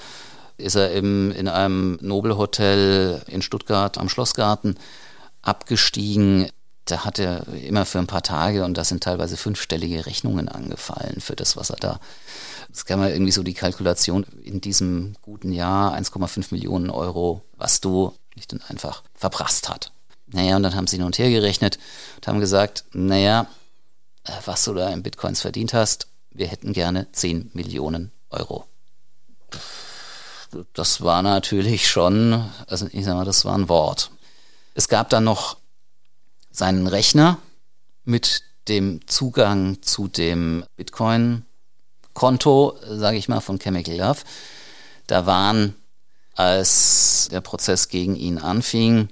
ist 0.58 0.76
er 0.76 0.92
im, 0.92 1.32
in 1.32 1.48
einem 1.48 1.98
Nobelhotel 2.02 3.22
in 3.28 3.42
Stuttgart 3.42 3.98
am 3.98 4.10
Schlossgarten 4.10 4.78
abgestiegen 5.42 6.50
da 6.90 7.06
hat 7.06 7.20
er 7.20 7.48
immer 7.48 7.86
für 7.86 8.00
ein 8.00 8.08
paar 8.08 8.24
Tage 8.24 8.64
und 8.66 8.78
da 8.78 8.84
sind 8.84 9.04
teilweise 9.04 9.38
fünfstellige 9.38 10.06
Rechnungen 10.06 10.50
angefallen 10.50 11.22
für 11.22 11.36
das, 11.36 11.56
was 11.56 11.70
er 11.70 11.78
da. 11.78 12.00
Das 12.70 12.86
kann 12.86 13.00
man 13.00 13.12
irgendwie 13.12 13.32
so 13.32 13.44
die 13.44 13.54
Kalkulation 13.54 14.26
in 14.44 14.62
diesem 14.62 15.16
guten 15.22 15.52
Jahr 15.52 15.96
1,5 15.96 16.48
Millionen 16.52 16.90
Euro, 16.90 17.42
was 17.58 17.82
du 17.82 18.14
nicht 18.36 18.54
und 18.54 18.70
einfach 18.70 19.04
verprasst 19.14 19.70
hat. 19.70 19.92
Naja, 20.32 20.56
und 20.56 20.64
dann 20.64 20.76
haben 20.76 20.88
sie 20.88 20.98
hin 20.98 21.06
und 21.06 21.18
her 21.18 21.30
gerechnet 21.30 21.80
und 22.18 22.28
haben 22.28 22.40
gesagt, 22.40 22.86
naja, 22.94 23.48
äh, 24.26 24.32
was 24.46 24.66
du 24.66 24.74
da 24.74 24.90
in 24.90 25.04
Bitcoins 25.04 25.42
verdient 25.42 25.74
hast, 25.74 26.08
wir 26.32 26.48
hätten 26.48 26.74
gerne 26.74 27.12
10 27.12 27.52
Millionen 27.54 28.12
Euro. 28.30 28.66
Das 30.74 31.02
war 31.02 31.22
natürlich 31.22 31.90
schon, 31.90 32.50
also 32.68 32.88
ich 32.92 33.06
sag 33.06 33.16
mal, 33.16 33.26
das 33.26 33.46
war 33.46 33.58
ein 33.58 33.70
Wort. 33.70 34.12
Es 34.74 34.88
gab 34.88 35.10
dann 35.10 35.24
noch 35.24 35.58
seinen 36.52 36.88
Rechner 36.88 37.38
mit 38.04 38.44
dem 38.68 39.08
Zugang 39.08 39.82
zu 39.82 40.08
dem 40.08 40.66
Bitcoin-Konto, 40.76 42.78
sage 42.88 43.18
ich 43.18 43.28
mal, 43.28 43.42
von 43.42 43.60
Chemical 43.60 43.96
Love. 43.96 44.22
Da 45.08 45.26
waren, 45.26 45.76
als 46.36 47.30
der 47.32 47.42
Prozess 47.42 47.90
gegen 47.90 48.16
ihn 48.16 48.38
anfing, 48.38 49.10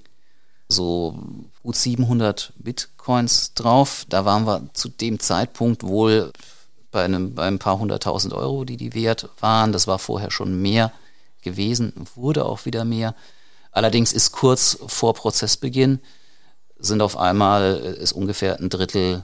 so 0.69 1.17
gut 1.63 1.75
700 1.75 2.53
Bitcoins 2.57 3.53
drauf. 3.53 4.05
Da 4.09 4.25
waren 4.25 4.45
wir 4.45 4.69
zu 4.73 4.89
dem 4.89 5.19
Zeitpunkt 5.19 5.83
wohl 5.83 6.31
bei, 6.91 7.03
einem, 7.03 7.35
bei 7.35 7.47
ein 7.47 7.59
paar 7.59 7.79
hunderttausend 7.79 8.33
Euro, 8.33 8.65
die 8.65 8.77
die 8.77 8.93
wert 8.93 9.29
waren. 9.39 9.71
Das 9.71 9.87
war 9.87 9.99
vorher 9.99 10.31
schon 10.31 10.61
mehr 10.61 10.91
gewesen, 11.41 11.93
wurde 12.15 12.45
auch 12.45 12.65
wieder 12.65 12.85
mehr. 12.85 13.15
Allerdings 13.71 14.11
ist 14.11 14.31
kurz 14.31 14.79
vor 14.87 15.13
Prozessbeginn 15.13 15.99
sind 16.79 17.01
auf 17.01 17.17
einmal, 17.17 17.81
äh, 17.83 18.01
ist 18.01 18.13
ungefähr 18.13 18.59
ein 18.59 18.69
Drittel 18.69 19.23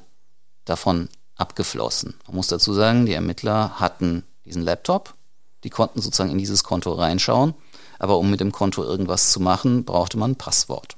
davon 0.65 1.10
abgeflossen. 1.36 2.15
Man 2.27 2.36
muss 2.38 2.47
dazu 2.47 2.73
sagen, 2.73 3.06
die 3.06 3.13
Ermittler 3.13 3.79
hatten 3.79 4.23
diesen 4.45 4.63
Laptop, 4.63 5.15
die 5.63 5.69
konnten 5.69 6.01
sozusagen 6.01 6.32
in 6.32 6.38
dieses 6.38 6.63
Konto 6.63 6.93
reinschauen, 6.93 7.53
aber 7.99 8.17
um 8.17 8.29
mit 8.29 8.39
dem 8.39 8.51
Konto 8.51 8.84
irgendwas 8.84 9.32
zu 9.32 9.39
machen, 9.39 9.86
brauchte 9.86 10.17
man 10.17 10.32
ein 10.32 10.36
Passwort. 10.36 10.97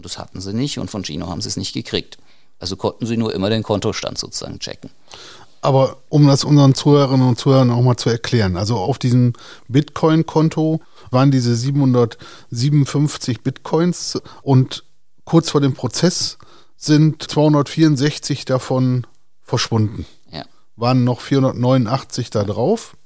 Und 0.00 0.06
das 0.06 0.16
hatten 0.16 0.40
sie 0.40 0.54
nicht 0.54 0.78
und 0.78 0.90
von 0.90 1.04
Gino 1.04 1.28
haben 1.28 1.42
sie 1.42 1.48
es 1.48 1.58
nicht 1.58 1.74
gekriegt. 1.74 2.16
Also 2.58 2.76
konnten 2.76 3.04
sie 3.04 3.18
nur 3.18 3.34
immer 3.34 3.50
den 3.50 3.62
Kontostand 3.62 4.16
sozusagen 4.16 4.58
checken. 4.58 4.88
Aber 5.60 5.98
um 6.08 6.26
das 6.26 6.42
unseren 6.42 6.74
Zuhörerinnen 6.74 7.28
und 7.28 7.38
Zuhörern 7.38 7.70
auch 7.70 7.82
mal 7.82 7.98
zu 7.98 8.08
erklären, 8.08 8.56
also 8.56 8.78
auf 8.78 8.98
diesem 8.98 9.34
Bitcoin-Konto 9.68 10.80
waren 11.10 11.30
diese 11.30 11.54
757 11.54 13.42
Bitcoins 13.42 14.18
und 14.40 14.84
kurz 15.26 15.50
vor 15.50 15.60
dem 15.60 15.74
Prozess 15.74 16.38
sind 16.78 17.22
264 17.30 18.46
davon 18.46 19.06
verschwunden. 19.42 20.06
Ja. 20.32 20.46
Waren 20.76 21.04
noch 21.04 21.20
489 21.20 22.30
da 22.30 22.44
drauf. 22.44 22.96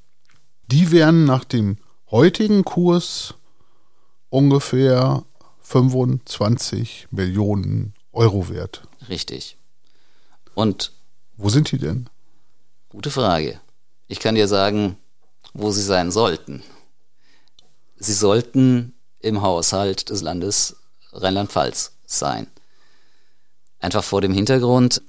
Die 0.68 0.92
wären 0.92 1.24
nach 1.24 1.42
dem 1.42 1.78
heutigen 2.12 2.64
Kurs 2.64 3.35
ungefähr 4.30 5.24
25 5.64 7.09
Millionen 7.11 7.94
Euro 8.12 8.48
wert. 8.48 8.83
Richtig. 9.09 9.57
Und 10.55 10.92
wo 11.37 11.48
sind 11.48 11.72
die 11.72 11.79
denn? 11.79 12.09
Gute 12.90 13.11
Frage. 13.11 13.61
Ich 14.07 14.20
kann 14.20 14.37
dir 14.37 14.46
sagen, 14.46 14.96
wo 15.53 15.72
sie 15.72 15.83
sein 15.83 16.12
sollten. 16.12 16.62
Sie 17.96 18.12
sollten 18.12 18.92
im 19.20 19.42
Haushalt 19.42 20.11
des 20.11 20.22
Landes 20.22 20.77
Rheinland-Pfalz 21.12 21.92
sein. 22.07 22.46
Einfach 23.81 24.05
vor 24.05 24.20
dem 24.20 24.34
Hintergrund, 24.34 25.03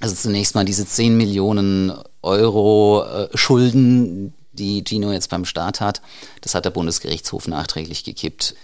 also 0.00 0.14
zunächst 0.14 0.54
mal 0.54 0.64
diese 0.64 0.86
10 0.86 1.16
Millionen 1.16 1.92
Euro 2.22 3.04
äh, 3.04 3.28
Schulden, 3.36 4.34
die 4.52 4.82
Gino 4.84 5.12
jetzt 5.12 5.30
beim 5.30 5.44
Staat 5.44 5.80
hat, 5.80 6.02
das 6.40 6.54
hat 6.54 6.64
der 6.64 6.70
Bundesgerichtshof 6.70 7.46
nachträglich 7.46 8.04
gekippt. 8.04 8.54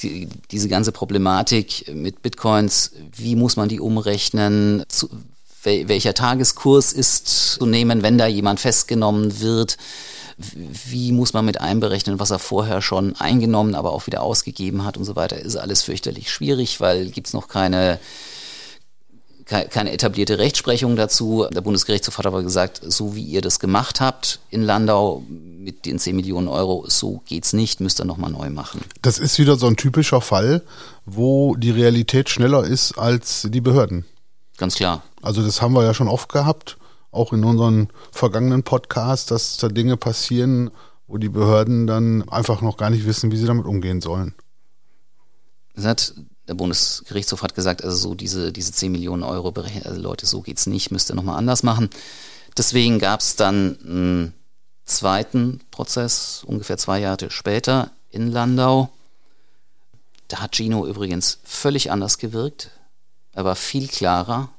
Die, 0.00 0.28
diese 0.50 0.68
ganze 0.68 0.92
Problematik 0.92 1.92
mit 1.94 2.20
Bitcoins, 2.20 2.92
wie 3.16 3.36
muss 3.36 3.56
man 3.56 3.68
die 3.68 3.80
umrechnen, 3.80 4.84
zu, 4.88 5.08
welcher 5.62 6.14
Tageskurs 6.14 6.92
ist 6.92 7.26
zu 7.54 7.66
nehmen, 7.66 8.02
wenn 8.02 8.18
da 8.18 8.26
jemand 8.26 8.60
festgenommen 8.60 9.40
wird, 9.40 9.78
wie 10.36 11.12
muss 11.12 11.32
man 11.32 11.44
mit 11.44 11.60
einberechnen, 11.60 12.18
was 12.18 12.30
er 12.30 12.38
vorher 12.38 12.82
schon 12.82 13.14
eingenommen, 13.16 13.74
aber 13.74 13.92
auch 13.92 14.06
wieder 14.06 14.22
ausgegeben 14.22 14.84
hat 14.84 14.96
und 14.96 15.04
so 15.04 15.16
weiter, 15.16 15.38
ist 15.38 15.56
alles 15.56 15.82
fürchterlich 15.82 16.30
schwierig, 16.30 16.80
weil 16.80 17.12
es 17.16 17.32
noch 17.32 17.48
keine 17.48 18.00
keine 19.46 19.92
etablierte 19.92 20.38
Rechtsprechung 20.38 20.96
dazu. 20.96 21.46
Der 21.52 21.60
Bundesgerichtshof 21.60 22.18
hat 22.18 22.26
aber 22.26 22.42
gesagt, 22.42 22.80
so 22.82 23.14
wie 23.14 23.22
ihr 23.22 23.42
das 23.42 23.60
gemacht 23.60 24.00
habt 24.00 24.40
in 24.50 24.62
Landau 24.62 25.22
mit 25.28 25.86
den 25.86 25.98
10 25.98 26.16
Millionen 26.16 26.48
Euro, 26.48 26.84
so 26.88 27.22
geht's 27.26 27.52
nicht, 27.52 27.80
müsst 27.80 28.00
ihr 28.00 28.04
nochmal 28.04 28.30
neu 28.30 28.50
machen. 28.50 28.80
Das 29.02 29.18
ist 29.18 29.38
wieder 29.38 29.56
so 29.56 29.66
ein 29.66 29.76
typischer 29.76 30.20
Fall, 30.20 30.62
wo 31.04 31.56
die 31.56 31.70
Realität 31.70 32.28
schneller 32.28 32.64
ist 32.64 32.98
als 32.98 33.46
die 33.50 33.60
Behörden. 33.60 34.04
Ganz 34.56 34.76
klar. 34.76 35.02
Also 35.22 35.42
das 35.42 35.60
haben 35.60 35.74
wir 35.74 35.84
ja 35.84 35.94
schon 35.94 36.08
oft 36.08 36.30
gehabt, 36.30 36.76
auch 37.10 37.32
in 37.32 37.44
unseren 37.44 37.88
vergangenen 38.12 38.62
Podcasts, 38.62 39.26
dass 39.26 39.56
da 39.56 39.68
Dinge 39.68 39.96
passieren, 39.96 40.70
wo 41.06 41.18
die 41.18 41.28
Behörden 41.28 41.86
dann 41.86 42.28
einfach 42.28 42.60
noch 42.60 42.76
gar 42.76 42.90
nicht 42.90 43.06
wissen, 43.06 43.30
wie 43.30 43.36
sie 43.36 43.46
damit 43.46 43.66
umgehen 43.66 44.00
sollen. 44.00 44.34
Das 45.74 45.84
hat 45.84 46.14
der 46.48 46.54
Bundesgerichtshof 46.54 47.42
hat 47.42 47.54
gesagt, 47.54 47.82
also 47.82 47.96
so 47.96 48.14
diese, 48.14 48.52
diese 48.52 48.72
10 48.72 48.92
Millionen 48.92 49.22
Euro, 49.22 49.52
also 49.84 50.00
Leute, 50.00 50.26
so 50.26 50.42
geht's 50.42 50.66
nicht, 50.66 50.90
müsst 50.90 51.10
ihr 51.10 51.14
nochmal 51.14 51.38
anders 51.38 51.62
machen. 51.62 51.90
Deswegen 52.56 52.98
gab 52.98 53.20
es 53.20 53.36
dann 53.36 53.78
einen 53.82 54.34
zweiten 54.84 55.60
Prozess, 55.70 56.44
ungefähr 56.46 56.76
zwei 56.76 57.00
Jahre 57.00 57.30
später 57.30 57.90
in 58.10 58.30
Landau. 58.30 58.90
Da 60.28 60.40
hat 60.40 60.54
Gino 60.54 60.86
übrigens 60.86 61.38
völlig 61.44 61.90
anders 61.90 62.18
gewirkt. 62.18 62.70
Er 63.32 63.44
war 63.44 63.56
viel 63.56 63.88
klarer, 63.88 64.50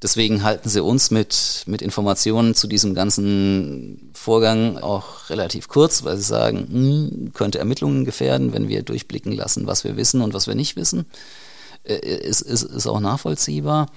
Deswegen 0.02 0.42
halten 0.42 0.68
sie 0.68 0.82
uns 0.82 1.10
mit, 1.10 1.64
mit 1.66 1.82
Informationen 1.82 2.54
zu 2.54 2.66
diesem 2.66 2.94
ganzen 2.94 4.10
Vorgang 4.14 4.78
auch 4.78 5.28
relativ 5.28 5.68
kurz, 5.68 6.04
weil 6.04 6.16
sie 6.16 6.22
sagen, 6.22 6.68
hm, 6.70 7.32
könnte 7.34 7.58
Ermittlungen 7.58 8.06
gefährden, 8.06 8.54
wenn 8.54 8.68
wir 8.68 8.82
durchblicken 8.82 9.32
lassen, 9.32 9.66
was 9.66 9.84
wir 9.84 9.96
wissen 9.96 10.22
und 10.22 10.32
was 10.32 10.46
wir 10.46 10.54
nicht 10.54 10.76
wissen. 10.76 11.04
Äh, 11.84 11.96
ist, 11.96 12.40
ist, 12.40 12.62
ist 12.62 12.86
auch 12.86 13.00
nachvollziehbar. 13.00 13.88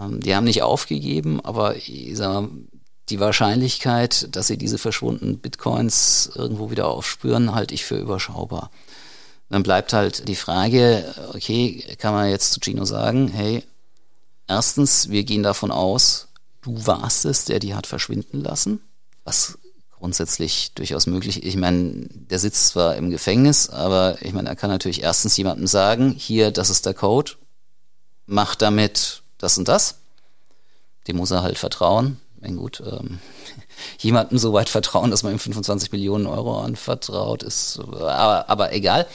Ähm, 0.00 0.20
die 0.20 0.34
haben 0.34 0.44
nicht 0.44 0.62
aufgegeben, 0.62 1.40
aber 1.40 1.76
ich 1.76 2.12
sag 2.14 2.42
mal, 2.42 2.48
die 3.08 3.20
Wahrscheinlichkeit, 3.20 4.34
dass 4.34 4.48
sie 4.48 4.58
diese 4.58 4.78
verschwundenen 4.78 5.38
Bitcoins 5.38 6.30
irgendwo 6.34 6.70
wieder 6.70 6.88
aufspüren, 6.88 7.54
halte 7.54 7.72
ich 7.72 7.84
für 7.84 7.96
überschaubar. 7.96 8.70
Dann 9.48 9.62
bleibt 9.62 9.92
halt 9.92 10.26
die 10.26 10.34
Frage, 10.34 11.04
okay, 11.32 11.84
kann 11.98 12.12
man 12.12 12.28
jetzt 12.28 12.52
zu 12.52 12.60
Gino 12.60 12.84
sagen, 12.84 13.28
hey, 13.28 13.62
Erstens, 14.48 15.10
wir 15.10 15.24
gehen 15.24 15.42
davon 15.42 15.70
aus, 15.70 16.28
du 16.62 16.86
warst 16.86 17.24
es, 17.24 17.44
der 17.44 17.58
die 17.58 17.74
hat 17.74 17.86
verschwinden 17.86 18.40
lassen, 18.42 18.80
was 19.24 19.58
grundsätzlich 19.90 20.72
durchaus 20.74 21.06
möglich. 21.06 21.44
Ich 21.44 21.56
meine, 21.56 22.06
der 22.10 22.38
sitzt 22.38 22.68
zwar 22.68 22.96
im 22.96 23.10
Gefängnis, 23.10 23.68
aber 23.68 24.18
ich 24.20 24.32
meine, 24.32 24.48
er 24.48 24.56
kann 24.56 24.70
natürlich 24.70 25.02
erstens 25.02 25.36
jemandem 25.36 25.66
sagen, 25.66 26.10
hier, 26.10 26.50
das 26.50 26.70
ist 26.70 26.86
der 26.86 26.94
Code, 26.94 27.32
mach 28.26 28.54
damit 28.54 29.22
das 29.38 29.58
und 29.58 29.68
das. 29.68 29.96
Dem 31.08 31.16
muss 31.16 31.30
er 31.30 31.42
halt 31.42 31.58
vertrauen. 31.58 32.20
Mein 32.40 32.56
gut, 32.56 32.82
ähm, 32.84 33.20
jemandem 33.98 34.38
so 34.38 34.52
weit 34.52 34.68
vertrauen, 34.68 35.10
dass 35.10 35.22
man 35.22 35.32
ihm 35.32 35.38
25 35.38 35.92
Millionen 35.92 36.26
Euro 36.26 36.60
anvertraut, 36.60 37.42
ist 37.42 37.78
aber, 37.80 38.48
aber 38.48 38.72
egal. 38.72 39.06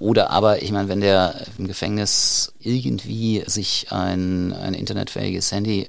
Oder 0.00 0.30
aber, 0.30 0.62
ich 0.62 0.72
meine, 0.72 0.88
wenn 0.88 1.00
der 1.00 1.46
im 1.58 1.66
Gefängnis 1.66 2.52
irgendwie 2.58 3.44
sich 3.46 3.88
ein, 3.90 4.52
ein 4.52 4.74
internetfähiges 4.74 5.52
Handy 5.52 5.88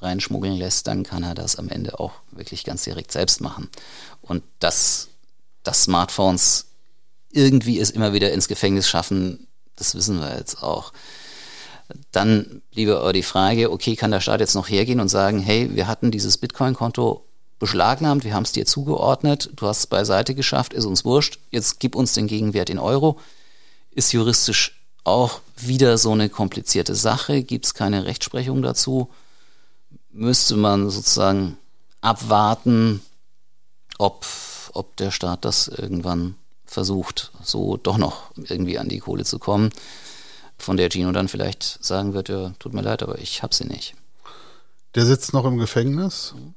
reinschmuggeln 0.00 0.56
lässt, 0.56 0.86
dann 0.86 1.02
kann 1.02 1.22
er 1.22 1.34
das 1.34 1.56
am 1.56 1.68
Ende 1.68 2.00
auch 2.00 2.12
wirklich 2.30 2.64
ganz 2.64 2.84
direkt 2.84 3.12
selbst 3.12 3.40
machen. 3.40 3.68
Und 4.22 4.42
dass, 4.58 5.08
dass 5.62 5.84
Smartphones 5.84 6.66
irgendwie 7.32 7.78
es 7.78 7.90
immer 7.90 8.12
wieder 8.12 8.32
ins 8.32 8.48
Gefängnis 8.48 8.88
schaffen, 8.88 9.46
das 9.76 9.94
wissen 9.94 10.20
wir 10.20 10.36
jetzt 10.36 10.62
auch. 10.62 10.92
Dann 12.12 12.62
bliebe 12.70 13.10
die 13.14 13.22
Frage, 13.22 13.70
okay, 13.70 13.96
kann 13.96 14.10
der 14.10 14.20
Staat 14.20 14.40
jetzt 14.40 14.54
noch 14.54 14.68
hergehen 14.68 15.00
und 15.00 15.08
sagen, 15.08 15.40
hey, 15.40 15.74
wir 15.74 15.86
hatten 15.86 16.10
dieses 16.10 16.38
Bitcoin-Konto 16.38 17.24
beschlagnahmt, 17.60 18.24
wir 18.24 18.34
haben 18.34 18.42
es 18.42 18.52
dir 18.52 18.66
zugeordnet, 18.66 19.50
du 19.54 19.66
hast 19.66 19.78
es 19.78 19.86
beiseite 19.86 20.34
geschafft, 20.34 20.72
ist 20.72 20.86
uns 20.86 21.04
wurscht, 21.04 21.38
jetzt 21.50 21.78
gib 21.78 21.94
uns 21.94 22.14
den 22.14 22.26
Gegenwert 22.26 22.70
in 22.70 22.80
Euro. 22.80 23.20
Ist 23.92 24.12
juristisch 24.12 24.80
auch 25.04 25.40
wieder 25.56 25.98
so 25.98 26.10
eine 26.12 26.28
komplizierte 26.28 26.94
Sache, 26.94 27.42
gibt 27.42 27.66
es 27.66 27.74
keine 27.74 28.06
Rechtsprechung 28.06 28.62
dazu. 28.62 29.10
Müsste 30.10 30.56
man 30.56 30.90
sozusagen 30.90 31.56
abwarten, 32.00 33.02
ob, 33.98 34.26
ob 34.72 34.96
der 34.96 35.10
Staat 35.10 35.44
das 35.44 35.68
irgendwann 35.68 36.36
versucht, 36.64 37.30
so 37.42 37.76
doch 37.76 37.98
noch 37.98 38.30
irgendwie 38.36 38.78
an 38.78 38.88
die 38.88 39.00
Kohle 39.00 39.24
zu 39.24 39.38
kommen, 39.38 39.70
von 40.56 40.76
der 40.76 40.88
Gino 40.90 41.12
dann 41.12 41.28
vielleicht 41.28 41.84
sagen 41.84 42.14
wird, 42.14 42.30
ja, 42.30 42.54
tut 42.58 42.72
mir 42.72 42.82
leid, 42.82 43.02
aber 43.02 43.18
ich 43.18 43.42
hab 43.42 43.52
sie 43.52 43.64
nicht. 43.66 43.94
Der 44.94 45.04
sitzt 45.04 45.32
noch 45.32 45.44
im 45.44 45.58
Gefängnis. 45.58 46.34
Mhm. 46.36 46.54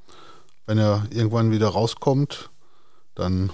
Wenn 0.66 0.78
er 0.78 1.06
irgendwann 1.10 1.52
wieder 1.52 1.68
rauskommt, 1.68 2.50
dann 3.16 3.52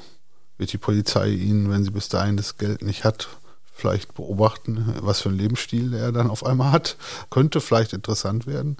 wird 0.57 0.73
die 0.73 0.77
Polizei 0.77 1.29
ihn, 1.29 1.69
wenn 1.69 1.83
sie 1.83 1.91
bis 1.91 2.09
dahin 2.09 2.37
das 2.37 2.57
Geld 2.57 2.81
nicht 2.81 3.03
hat, 3.03 3.29
vielleicht 3.73 4.13
beobachten, 4.13 4.93
was 5.01 5.21
für 5.21 5.29
einen 5.29 5.37
Lebensstil 5.37 5.93
er 5.93 6.11
dann 6.11 6.29
auf 6.29 6.45
einmal 6.45 6.71
hat. 6.71 6.97
Könnte 7.29 7.61
vielleicht 7.61 7.93
interessant 7.93 8.45
werden. 8.45 8.77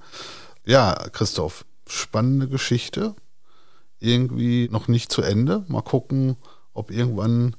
Ja, 0.66 0.94
Christoph, 1.12 1.66
spannende 1.88 2.48
Geschichte. 2.48 3.16
Irgendwie 4.00 4.70
noch 4.72 4.88
nicht 4.88 5.12
zu 5.12 5.22
Ende. 5.22 5.64
Mal 5.68 5.82
gucken, 5.82 6.36
ob 6.74 6.92
irgendwann 6.92 7.56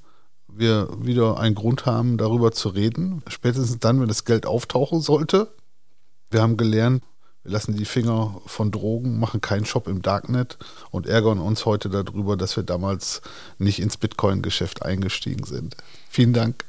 wir 0.49 0.89
wieder 0.99 1.39
einen 1.39 1.55
Grund 1.55 1.87
haben, 1.87 2.19
darüber 2.19 2.53
zu 2.53 2.69
reden. 2.69 3.23
Spätestens 3.29 3.79
dann, 3.79 4.01
wenn 4.01 4.09
das 4.09 4.25
Geld 4.25 4.47
auftauchen 4.47 5.01
sollte. 5.01 5.53
Wir 6.31 6.43
haben 6.43 6.57
gelernt, 6.57 7.03
wir 7.43 7.53
lassen 7.53 7.77
die 7.77 7.85
Finger 7.85 8.41
von 8.47 8.71
Drogen, 8.71 9.19
machen 9.19 9.41
keinen 9.41 9.65
Shop 9.65 9.89
im 9.89 10.03
Darknet 10.03 10.59
und 10.91 11.07
ärgern 11.07 11.39
uns 11.39 11.65
heute 11.65 11.89
darüber, 11.89 12.37
dass 12.37 12.57
wir 12.57 12.65
damals 12.65 13.23
nicht 13.59 13.81
ins 13.81 13.97
Bitcoin-Geschäft 13.97 14.83
eingestiegen 14.83 15.45
sind. 15.45 15.77
Vielen 16.09 16.33
Dank. 16.33 16.65